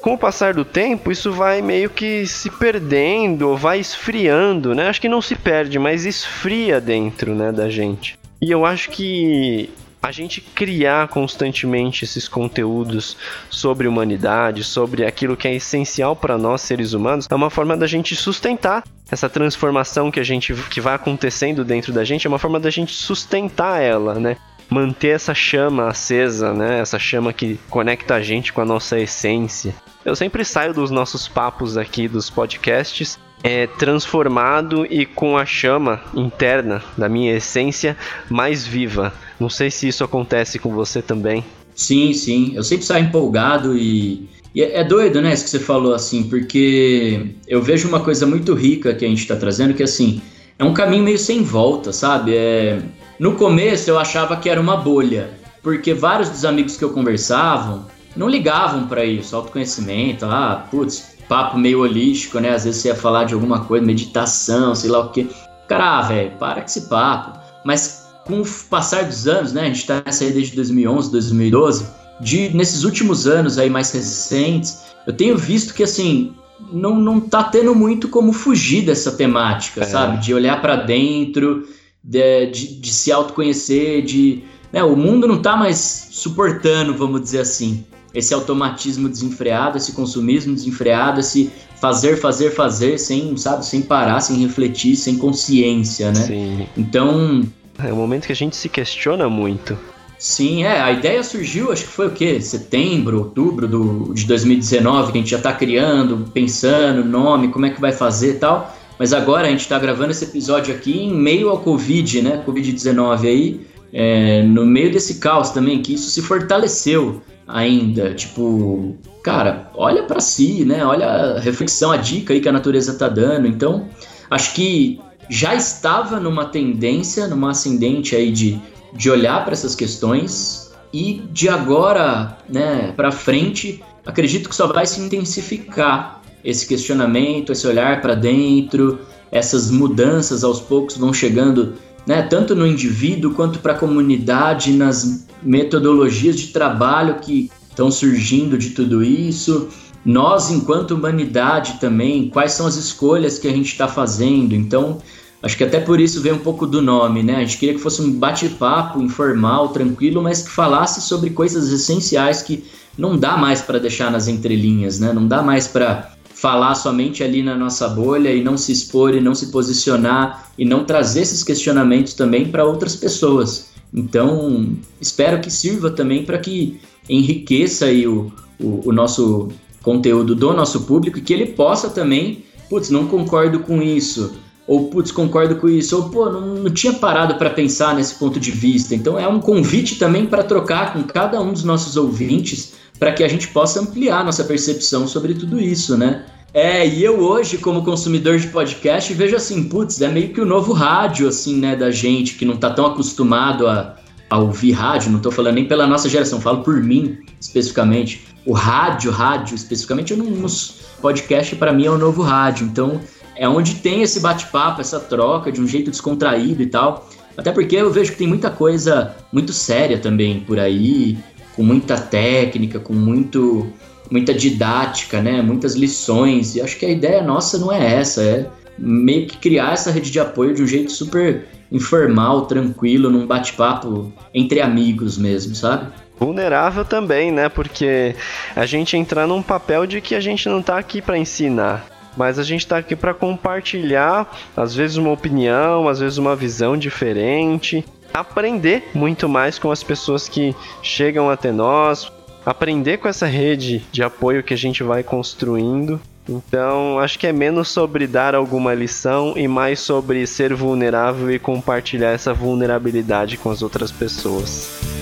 com 0.00 0.14
o 0.14 0.18
passar 0.18 0.54
do 0.54 0.64
tempo, 0.64 1.10
isso 1.10 1.32
vai 1.32 1.60
meio 1.60 1.90
que 1.90 2.24
se 2.24 2.50
perdendo, 2.50 3.56
vai 3.56 3.80
esfriando, 3.80 4.76
né? 4.76 4.88
Acho 4.88 5.00
que 5.00 5.08
não 5.08 5.20
se 5.20 5.34
perde, 5.34 5.76
mas 5.76 6.06
esfria 6.06 6.80
dentro, 6.80 7.34
né, 7.34 7.50
da 7.50 7.68
gente. 7.68 8.16
E 8.40 8.48
eu 8.48 8.64
acho 8.64 8.90
que 8.90 9.68
a 10.02 10.12
gente 10.12 10.40
criar 10.40 11.08
constantemente 11.08 12.04
esses 12.04 12.28
conteúdos 12.28 13.16
sobre 13.50 13.88
humanidade, 13.88 14.62
sobre 14.62 15.04
aquilo 15.04 15.36
que 15.36 15.48
é 15.48 15.54
essencial 15.54 16.14
para 16.14 16.38
nós 16.38 16.60
seres 16.60 16.92
humanos, 16.92 17.26
é 17.30 17.34
uma 17.34 17.50
forma 17.50 17.76
da 17.76 17.86
gente 17.86 18.14
sustentar 18.14 18.84
essa 19.10 19.28
transformação 19.28 20.10
que 20.10 20.20
a 20.20 20.24
gente 20.24 20.52
que 20.54 20.80
vai 20.80 20.94
acontecendo 20.94 21.64
dentro 21.64 21.92
da 21.92 22.04
gente, 22.04 22.26
é 22.26 22.28
uma 22.28 22.38
forma 22.38 22.58
da 22.58 22.70
gente 22.70 22.92
sustentar 22.92 23.80
ela, 23.80 24.14
né? 24.14 24.36
Manter 24.68 25.14
essa 25.14 25.32
chama 25.32 25.88
acesa, 25.88 26.52
né? 26.52 26.80
Essa 26.80 26.98
chama 26.98 27.32
que 27.32 27.58
conecta 27.70 28.16
a 28.16 28.22
gente 28.22 28.52
com 28.52 28.60
a 28.60 28.64
nossa 28.64 28.98
essência. 28.98 29.74
Eu 30.04 30.16
sempre 30.16 30.44
saio 30.44 30.74
dos 30.74 30.90
nossos 30.90 31.28
papos 31.28 31.76
aqui 31.76 32.08
dos 32.08 32.28
podcasts 32.28 33.18
é, 33.42 33.66
transformado 33.66 34.84
e 34.86 35.06
com 35.06 35.36
a 35.36 35.46
chama 35.46 36.00
interna 36.14 36.82
da 36.96 37.08
minha 37.08 37.34
essência 37.36 37.96
mais 38.28 38.66
viva. 38.66 39.12
Não 39.38 39.50
sei 39.50 39.70
se 39.70 39.88
isso 39.88 40.02
acontece 40.02 40.58
com 40.58 40.72
você 40.74 41.02
também. 41.02 41.44
Sim, 41.74 42.12
sim. 42.12 42.52
Eu 42.54 42.62
sempre 42.62 42.86
saio 42.86 43.04
empolgado 43.04 43.76
e, 43.76 44.28
e 44.54 44.62
é, 44.62 44.80
é 44.80 44.84
doido, 44.84 45.20
né, 45.20 45.34
isso 45.34 45.44
que 45.44 45.50
você 45.50 45.60
falou, 45.60 45.94
assim, 45.94 46.24
porque 46.24 47.26
eu 47.46 47.60
vejo 47.60 47.86
uma 47.86 48.00
coisa 48.00 48.26
muito 48.26 48.54
rica 48.54 48.94
que 48.94 49.04
a 49.04 49.08
gente 49.08 49.20
está 49.20 49.36
trazendo, 49.36 49.74
que 49.74 49.82
assim, 49.82 50.22
é 50.58 50.64
um 50.64 50.72
caminho 50.72 51.04
meio 51.04 51.18
sem 51.18 51.42
volta, 51.42 51.92
sabe? 51.92 52.34
É... 52.34 52.80
No 53.18 53.34
começo 53.34 53.90
eu 53.90 53.98
achava 53.98 54.36
que 54.36 54.48
era 54.48 54.60
uma 54.60 54.76
bolha, 54.76 55.30
porque 55.62 55.92
vários 55.92 56.30
dos 56.30 56.44
amigos 56.44 56.76
que 56.76 56.84
eu 56.84 56.90
conversava 56.90 57.86
não 58.16 58.28
ligavam 58.28 58.86
para 58.86 59.04
isso, 59.04 59.36
autoconhecimento, 59.36 60.24
ah, 60.24 60.66
putz, 60.70 61.16
papo 61.28 61.58
meio 61.58 61.80
holístico, 61.80 62.38
né? 62.40 62.50
Às 62.50 62.64
vezes 62.64 62.80
você 62.80 62.88
ia 62.88 62.94
falar 62.94 63.24
de 63.24 63.34
alguma 63.34 63.64
coisa, 63.64 63.84
meditação, 63.84 64.74
sei 64.74 64.90
lá 64.90 65.00
o 65.00 65.10
quê. 65.10 65.26
Cara, 65.68 65.98
ah, 65.98 66.02
velho, 66.02 66.30
para 66.38 66.60
com 66.60 66.66
esse 66.66 66.88
papo. 66.88 67.38
Mas 67.64 68.05
com 68.26 68.40
o 68.40 68.46
passar 68.68 69.04
dos 69.04 69.26
anos, 69.26 69.52
né? 69.52 69.62
A 69.62 69.64
gente 69.66 69.86
tá 69.86 70.02
nessa 70.04 70.24
aí 70.24 70.32
desde 70.32 70.54
2011, 70.56 71.10
2012. 71.10 71.86
De, 72.20 72.54
nesses 72.54 72.82
últimos 72.84 73.26
anos 73.26 73.58
aí 73.58 73.70
mais 73.70 73.92
recentes, 73.92 74.78
eu 75.06 75.12
tenho 75.12 75.36
visto 75.36 75.72
que, 75.72 75.82
assim, 75.82 76.34
não, 76.72 76.96
não 76.96 77.20
tá 77.20 77.44
tendo 77.44 77.74
muito 77.74 78.08
como 78.08 78.32
fugir 78.32 78.84
dessa 78.84 79.12
temática, 79.12 79.82
é. 79.82 79.84
sabe? 79.84 80.22
De 80.22 80.34
olhar 80.34 80.60
para 80.60 80.76
dentro, 80.76 81.66
de, 82.02 82.46
de, 82.46 82.80
de, 82.80 82.92
se 82.92 83.12
autoconhecer, 83.12 84.02
de... 84.02 84.42
Né? 84.72 84.82
O 84.82 84.96
mundo 84.96 85.26
não 85.26 85.40
tá 85.40 85.56
mais 85.56 86.08
suportando, 86.10 86.94
vamos 86.94 87.22
dizer 87.22 87.40
assim 87.40 87.84
esse 88.16 88.32
automatismo 88.32 89.10
desenfreado, 89.10 89.76
esse 89.76 89.92
consumismo 89.92 90.54
desenfreado, 90.54 91.20
esse 91.20 91.50
fazer, 91.78 92.16
fazer, 92.16 92.50
fazer, 92.50 92.98
sem, 92.98 93.36
sabe, 93.36 93.66
sem 93.66 93.82
parar, 93.82 94.20
sem 94.20 94.38
refletir, 94.38 94.96
sem 94.96 95.18
consciência, 95.18 96.10
né? 96.10 96.22
Sim. 96.22 96.66
Então. 96.76 97.44
É 97.78 97.92
um 97.92 97.96
momento 97.96 98.26
que 98.26 98.32
a 98.32 98.36
gente 98.36 98.56
se 98.56 98.68
questiona 98.68 99.28
muito. 99.28 99.76
Sim, 100.18 100.64
é. 100.64 100.80
A 100.80 100.92
ideia 100.92 101.22
surgiu, 101.22 101.70
acho 101.70 101.84
que 101.84 101.90
foi 101.90 102.06
o 102.06 102.10
quê? 102.10 102.40
Setembro, 102.40 103.18
outubro 103.18 103.68
do, 103.68 104.14
de 104.14 104.24
2019, 104.24 105.12
que 105.12 105.18
a 105.18 105.20
gente 105.20 105.30
já 105.30 105.38
tá 105.38 105.52
criando, 105.52 106.30
pensando, 106.32 107.04
nome, 107.04 107.48
como 107.48 107.66
é 107.66 107.70
que 107.70 107.80
vai 107.80 107.92
fazer 107.92 108.36
e 108.36 108.38
tal. 108.38 108.74
Mas 108.98 109.12
agora 109.12 109.46
a 109.46 109.50
gente 109.50 109.68
tá 109.68 109.78
gravando 109.78 110.10
esse 110.10 110.24
episódio 110.24 110.74
aqui 110.74 110.98
em 110.98 111.14
meio 111.14 111.50
ao 111.50 111.58
Covid, 111.58 112.22
né? 112.22 112.42
Covid-19 112.46 113.26
aí. 113.26 113.66
É, 113.92 114.42
no 114.42 114.64
meio 114.64 114.90
desse 114.90 115.16
caos 115.16 115.50
também, 115.50 115.82
que 115.82 115.94
isso 115.94 116.10
se 116.10 116.22
fortaleceu 116.22 117.20
ainda. 117.46 118.14
Tipo, 118.14 118.96
cara, 119.22 119.70
olha 119.74 120.02
para 120.02 120.20
si, 120.20 120.64
né? 120.64 120.84
Olha 120.84 121.06
a 121.06 121.40
reflexão, 121.40 121.92
a 121.92 121.96
dica 121.98 122.32
aí 122.32 122.40
que 122.40 122.48
a 122.48 122.52
natureza 122.52 122.94
tá 122.94 123.06
dando. 123.06 123.46
Então, 123.46 123.86
acho 124.30 124.54
que 124.54 124.98
já 125.28 125.54
estava 125.54 126.20
numa 126.20 126.46
tendência, 126.46 127.26
numa 127.26 127.50
ascendente 127.50 128.14
aí 128.14 128.30
de, 128.30 128.60
de 128.92 129.10
olhar 129.10 129.44
para 129.44 129.52
essas 129.52 129.74
questões 129.74 130.72
e 130.92 131.22
de 131.32 131.48
agora, 131.48 132.38
né, 132.48 132.92
para 132.96 133.10
frente, 133.10 133.82
acredito 134.04 134.48
que 134.48 134.54
só 134.54 134.66
vai 134.66 134.86
se 134.86 135.00
intensificar 135.00 136.22
esse 136.44 136.66
questionamento, 136.66 137.52
esse 137.52 137.66
olhar 137.66 138.00
para 138.00 138.14
dentro, 138.14 139.00
essas 139.32 139.70
mudanças 139.70 140.44
aos 140.44 140.60
poucos 140.60 140.96
vão 140.96 141.12
chegando, 141.12 141.74
né, 142.06 142.22
tanto 142.22 142.54
no 142.54 142.66
indivíduo 142.66 143.34
quanto 143.34 143.58
para 143.58 143.72
a 143.72 143.78
comunidade, 143.78 144.72
nas 144.72 145.26
metodologias 145.42 146.38
de 146.38 146.48
trabalho 146.48 147.16
que 147.16 147.50
estão 147.68 147.90
surgindo 147.90 148.56
de 148.56 148.70
tudo 148.70 149.02
isso. 149.04 149.68
Nós, 150.06 150.52
enquanto 150.52 150.92
humanidade 150.92 151.80
também, 151.80 152.28
quais 152.28 152.52
são 152.52 152.64
as 152.64 152.76
escolhas 152.76 153.40
que 153.40 153.48
a 153.48 153.50
gente 153.50 153.72
está 153.72 153.88
fazendo? 153.88 154.54
Então, 154.54 154.98
acho 155.42 155.56
que 155.56 155.64
até 155.64 155.80
por 155.80 155.98
isso 155.98 156.22
vem 156.22 156.32
um 156.32 156.38
pouco 156.38 156.64
do 156.64 156.80
nome, 156.80 157.24
né? 157.24 157.34
A 157.34 157.40
gente 157.40 157.58
queria 157.58 157.74
que 157.74 157.80
fosse 157.80 158.00
um 158.00 158.12
bate-papo 158.12 159.02
informal, 159.02 159.70
tranquilo, 159.70 160.22
mas 160.22 160.42
que 160.42 160.50
falasse 160.50 161.02
sobre 161.02 161.30
coisas 161.30 161.72
essenciais 161.72 162.40
que 162.40 162.62
não 162.96 163.18
dá 163.18 163.36
mais 163.36 163.60
para 163.60 163.80
deixar 163.80 164.08
nas 164.12 164.28
entrelinhas, 164.28 165.00
né? 165.00 165.12
Não 165.12 165.26
dá 165.26 165.42
mais 165.42 165.66
para 165.66 166.12
falar 166.32 166.76
somente 166.76 167.24
ali 167.24 167.42
na 167.42 167.56
nossa 167.56 167.88
bolha 167.88 168.32
e 168.32 168.44
não 168.44 168.56
se 168.56 168.70
expor 168.70 169.12
e 169.12 169.20
não 169.20 169.34
se 169.34 169.46
posicionar 169.46 170.52
e 170.56 170.64
não 170.64 170.84
trazer 170.84 171.22
esses 171.22 171.42
questionamentos 171.42 172.14
também 172.14 172.46
para 172.46 172.64
outras 172.64 172.94
pessoas. 172.94 173.70
Então, 173.92 174.68
espero 175.00 175.40
que 175.40 175.50
sirva 175.50 175.90
também 175.90 176.24
para 176.24 176.38
que 176.38 176.78
enriqueça 177.08 177.86
aí 177.86 178.06
o, 178.06 178.30
o, 178.60 178.88
o, 178.88 178.92
nosso 178.92 179.48
conteúdo 179.86 180.34
do 180.34 180.52
nosso 180.52 180.80
público 180.80 181.18
e 181.18 181.22
que 181.22 181.32
ele 181.32 181.46
possa 181.46 181.88
também, 181.88 182.44
putz, 182.68 182.90
não 182.90 183.06
concordo 183.06 183.60
com 183.60 183.80
isso, 183.80 184.34
ou 184.66 184.88
putz, 184.88 185.12
concordo 185.12 185.54
com 185.54 185.68
isso, 185.68 185.96
ou 185.96 186.08
pô, 186.10 186.28
não, 186.28 186.40
não 186.56 186.70
tinha 186.72 186.92
parado 186.94 187.36
para 187.36 187.50
pensar 187.50 187.94
nesse 187.94 188.16
ponto 188.16 188.40
de 188.40 188.50
vista. 188.50 188.96
Então, 188.96 189.16
é 189.16 189.28
um 189.28 189.38
convite 189.38 189.96
também 189.96 190.26
para 190.26 190.42
trocar 190.42 190.92
com 190.92 191.04
cada 191.04 191.40
um 191.40 191.52
dos 191.52 191.62
nossos 191.62 191.96
ouvintes 191.96 192.74
para 192.98 193.12
que 193.12 193.22
a 193.22 193.28
gente 193.28 193.46
possa 193.48 193.80
ampliar 193.80 194.24
nossa 194.24 194.42
percepção 194.42 195.06
sobre 195.06 195.34
tudo 195.34 195.60
isso, 195.60 195.96
né? 195.96 196.24
É, 196.52 196.84
e 196.84 197.04
eu 197.04 197.20
hoje, 197.20 197.56
como 197.56 197.84
consumidor 197.84 198.38
de 198.38 198.48
podcast, 198.48 199.14
vejo 199.14 199.36
assim, 199.36 199.68
putz, 199.68 200.00
é 200.00 200.08
meio 200.08 200.30
que 200.30 200.40
o 200.40 200.46
novo 200.46 200.72
rádio, 200.72 201.28
assim, 201.28 201.60
né, 201.60 201.76
da 201.76 201.92
gente, 201.92 202.34
que 202.34 202.44
não 202.44 202.56
tá 202.56 202.70
tão 202.70 202.86
acostumado 202.86 203.68
a, 203.68 203.94
a 204.28 204.38
ouvir 204.38 204.72
rádio, 204.72 205.12
não 205.12 205.20
tô 205.20 205.30
falando 205.30 205.54
nem 205.54 205.68
pela 205.68 205.86
nossa 205.86 206.08
geração, 206.08 206.40
falo 206.40 206.64
por 206.64 206.82
mim, 206.82 207.18
especificamente. 207.40 208.35
O 208.46 208.52
rádio, 208.52 209.10
rádio, 209.10 209.56
especificamente, 209.56 210.12
eu 210.12 210.16
não, 210.16 210.26
nos 210.26 210.86
podcast 211.02 211.54
para 211.56 211.72
mim 211.72 211.86
é 211.86 211.90
o 211.90 211.98
novo 211.98 212.22
rádio, 212.22 212.66
então 212.66 213.00
é 213.34 213.48
onde 213.48 213.74
tem 213.74 214.02
esse 214.02 214.20
bate-papo, 214.20 214.80
essa 214.80 215.00
troca 215.00 215.52
de 215.52 215.60
um 215.60 215.66
jeito 215.66 215.90
descontraído 215.90 216.62
e 216.62 216.66
tal. 216.66 217.08
Até 217.36 217.52
porque 217.52 217.76
eu 217.76 217.90
vejo 217.90 218.12
que 218.12 218.18
tem 218.18 218.26
muita 218.26 218.48
coisa 218.50 219.14
muito 219.32 219.52
séria 219.52 219.98
também 219.98 220.40
por 220.40 220.58
aí, 220.58 221.18
com 221.54 221.62
muita 221.62 221.98
técnica, 221.98 222.78
com 222.78 222.94
muito 222.94 223.66
muita 224.10 224.32
didática, 224.32 225.20
né? 225.20 225.42
Muitas 225.42 225.74
lições. 225.74 226.54
E 226.54 226.60
acho 226.60 226.78
que 226.78 226.86
a 226.86 226.90
ideia 226.90 227.22
nossa 227.22 227.58
não 227.58 227.72
é 227.72 227.94
essa, 227.94 228.22
é 228.22 228.48
meio 228.78 229.26
que 229.26 229.36
criar 229.38 229.72
essa 229.72 229.90
rede 229.90 230.10
de 230.10 230.20
apoio 230.20 230.54
de 230.54 230.62
um 230.62 230.66
jeito 230.66 230.92
super 230.92 231.46
informal, 231.72 232.46
tranquilo, 232.46 233.10
num 233.10 233.26
bate-papo 233.26 234.12
entre 234.32 234.60
amigos 234.60 235.18
mesmo, 235.18 235.54
sabe? 235.54 235.92
Vulnerável 236.18 236.84
também, 236.84 237.30
né? 237.30 237.48
Porque 237.48 238.14
a 238.54 238.64
gente 238.64 238.96
entrar 238.96 239.26
num 239.26 239.42
papel 239.42 239.86
de 239.86 240.00
que 240.00 240.14
a 240.14 240.20
gente 240.20 240.48
não 240.48 240.62
tá 240.62 240.78
aqui 240.78 241.02
para 241.02 241.18
ensinar, 241.18 241.86
mas 242.16 242.38
a 242.38 242.42
gente 242.42 242.60
está 242.60 242.78
aqui 242.78 242.96
para 242.96 243.12
compartilhar, 243.12 244.26
às 244.56 244.74
vezes 244.74 244.96
uma 244.96 245.12
opinião, 245.12 245.88
às 245.88 246.00
vezes 246.00 246.16
uma 246.16 246.34
visão 246.34 246.76
diferente, 246.76 247.84
aprender 248.14 248.90
muito 248.94 249.28
mais 249.28 249.58
com 249.58 249.70
as 249.70 249.82
pessoas 249.82 250.28
que 250.28 250.56
chegam 250.82 251.28
até 251.28 251.52
nós, 251.52 252.10
aprender 252.44 252.96
com 252.96 253.08
essa 253.08 253.26
rede 253.26 253.84
de 253.92 254.02
apoio 254.02 254.42
que 254.42 254.54
a 254.54 254.58
gente 254.58 254.82
vai 254.82 255.02
construindo. 255.02 256.00
Então, 256.28 256.98
acho 256.98 257.18
que 257.18 257.26
é 257.26 257.32
menos 257.32 257.68
sobre 257.68 258.06
dar 258.06 258.34
alguma 258.34 258.74
lição 258.74 259.34
e 259.36 259.46
mais 259.46 259.78
sobre 259.78 260.26
ser 260.26 260.54
vulnerável 260.54 261.30
e 261.30 261.38
compartilhar 261.38 262.10
essa 262.10 262.34
vulnerabilidade 262.34 263.36
com 263.36 263.50
as 263.50 263.62
outras 263.62 263.92
pessoas. 263.92 264.95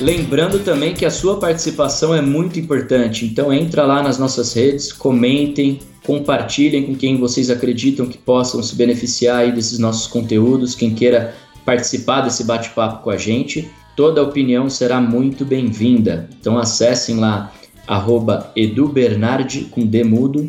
Lembrando 0.00 0.60
também 0.60 0.94
que 0.94 1.04
a 1.04 1.10
sua 1.10 1.40
participação 1.40 2.14
é 2.14 2.20
muito 2.20 2.58
importante, 2.60 3.26
então 3.26 3.52
entra 3.52 3.84
lá 3.84 4.00
nas 4.00 4.16
nossas 4.16 4.52
redes, 4.52 4.92
comentem, 4.92 5.80
compartilhem 6.06 6.84
com 6.84 6.94
quem 6.94 7.16
vocês 7.16 7.50
acreditam 7.50 8.06
que 8.06 8.16
possam 8.16 8.62
se 8.62 8.76
beneficiar 8.76 9.52
desses 9.52 9.80
nossos 9.80 10.06
conteúdos, 10.06 10.76
quem 10.76 10.94
queira 10.94 11.34
participar 11.64 12.20
desse 12.20 12.44
bate-papo 12.44 13.02
com 13.02 13.10
a 13.10 13.16
gente. 13.16 13.68
Toda 13.96 14.22
opinião 14.22 14.70
será 14.70 15.00
muito 15.00 15.44
bem-vinda. 15.44 16.30
Então 16.40 16.56
acessem 16.56 17.16
lá 17.16 17.52
arroba 17.86 18.52
edubernardi 18.54 19.64
com 19.64 19.84
D 19.84 20.04
mudo 20.04 20.48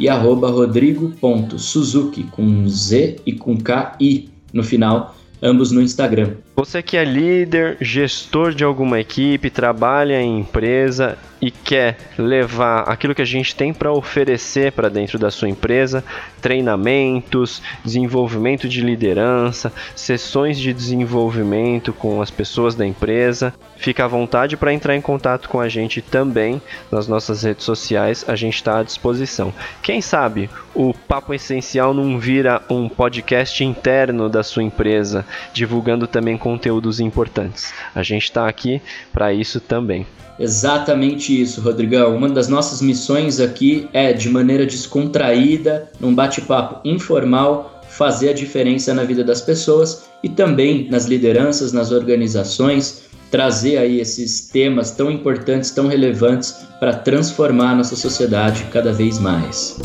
e 0.00 0.08
arroba 0.08 0.50
rodrigo.suzuki 0.50 2.24
com 2.24 2.68
Z 2.68 3.20
e 3.24 3.32
com 3.32 3.56
K 3.56 3.96
I 4.00 4.28
no 4.52 4.64
final, 4.64 5.14
ambos 5.42 5.70
no 5.72 5.80
Instagram. 5.80 6.32
Você 6.56 6.82
que 6.82 6.96
é 6.96 7.04
líder, 7.04 7.76
gestor 7.80 8.52
de 8.52 8.64
alguma 8.64 8.98
equipe, 8.98 9.50
trabalha 9.50 10.20
em 10.20 10.40
empresa 10.40 11.16
e 11.40 11.50
quer 11.50 11.96
levar 12.18 12.80
aquilo 12.82 13.14
que 13.14 13.22
a 13.22 13.24
gente 13.24 13.54
tem 13.54 13.72
para 13.72 13.92
oferecer 13.92 14.72
para 14.72 14.88
dentro 14.88 15.18
da 15.18 15.30
sua 15.30 15.48
empresa, 15.48 16.04
treinamentos, 16.42 17.62
desenvolvimento 17.84 18.68
de 18.68 18.80
liderança, 18.80 19.72
sessões 19.94 20.58
de 20.58 20.72
desenvolvimento 20.72 21.92
com 21.92 22.20
as 22.20 22.30
pessoas 22.30 22.74
da 22.74 22.86
empresa, 22.86 23.54
fica 23.76 24.04
à 24.04 24.08
vontade 24.08 24.56
para 24.56 24.74
entrar 24.74 24.96
em 24.96 25.00
contato 25.00 25.48
com 25.48 25.60
a 25.60 25.68
gente 25.68 26.02
também 26.02 26.60
nas 26.90 27.06
nossas 27.06 27.44
redes 27.44 27.64
sociais, 27.64 28.24
a 28.26 28.34
gente 28.34 28.54
está 28.54 28.80
à 28.80 28.82
disposição. 28.82 29.54
Quem 29.80 30.00
sabe 30.00 30.50
o 30.74 30.92
Papo 30.92 31.32
Essencial 31.32 31.94
não 31.94 32.18
vira 32.18 32.62
um 32.68 32.88
podcast 32.88 33.62
interno 33.62 34.28
da 34.28 34.42
sua 34.42 34.62
empresa, 34.62 35.24
divulgando 35.52 36.06
também 36.06 36.36
conteúdos 36.36 37.00
importantes. 37.00 37.72
A 37.94 38.02
gente 38.02 38.24
está 38.24 38.48
aqui 38.48 38.80
para 39.12 39.32
isso 39.32 39.60
também. 39.60 40.06
Exatamente 40.38 41.40
isso, 41.40 41.60
Rodrigão. 41.60 42.14
Uma 42.16 42.28
das 42.28 42.48
nossas 42.48 42.80
missões 42.80 43.40
aqui 43.40 43.88
é, 43.92 44.12
de 44.12 44.28
maneira 44.28 44.64
descontraída, 44.64 45.90
num 45.98 46.14
bate-papo 46.14 46.80
informal, 46.88 47.82
fazer 47.88 48.28
a 48.28 48.32
diferença 48.34 48.94
na 48.94 49.02
vida 49.02 49.24
das 49.24 49.40
pessoas 49.40 50.04
e 50.22 50.28
também 50.28 50.88
nas 50.88 51.06
lideranças, 51.06 51.72
nas 51.72 51.90
organizações, 51.90 53.08
trazer 53.30 53.78
aí 53.78 54.00
esses 54.00 54.48
temas 54.48 54.92
tão 54.92 55.10
importantes, 55.10 55.70
tão 55.70 55.88
relevantes 55.88 56.66
para 56.78 56.94
transformar 56.94 57.72
a 57.72 57.76
nossa 57.76 57.96
sociedade 57.96 58.64
cada 58.70 58.92
vez 58.92 59.18
mais. 59.18 59.76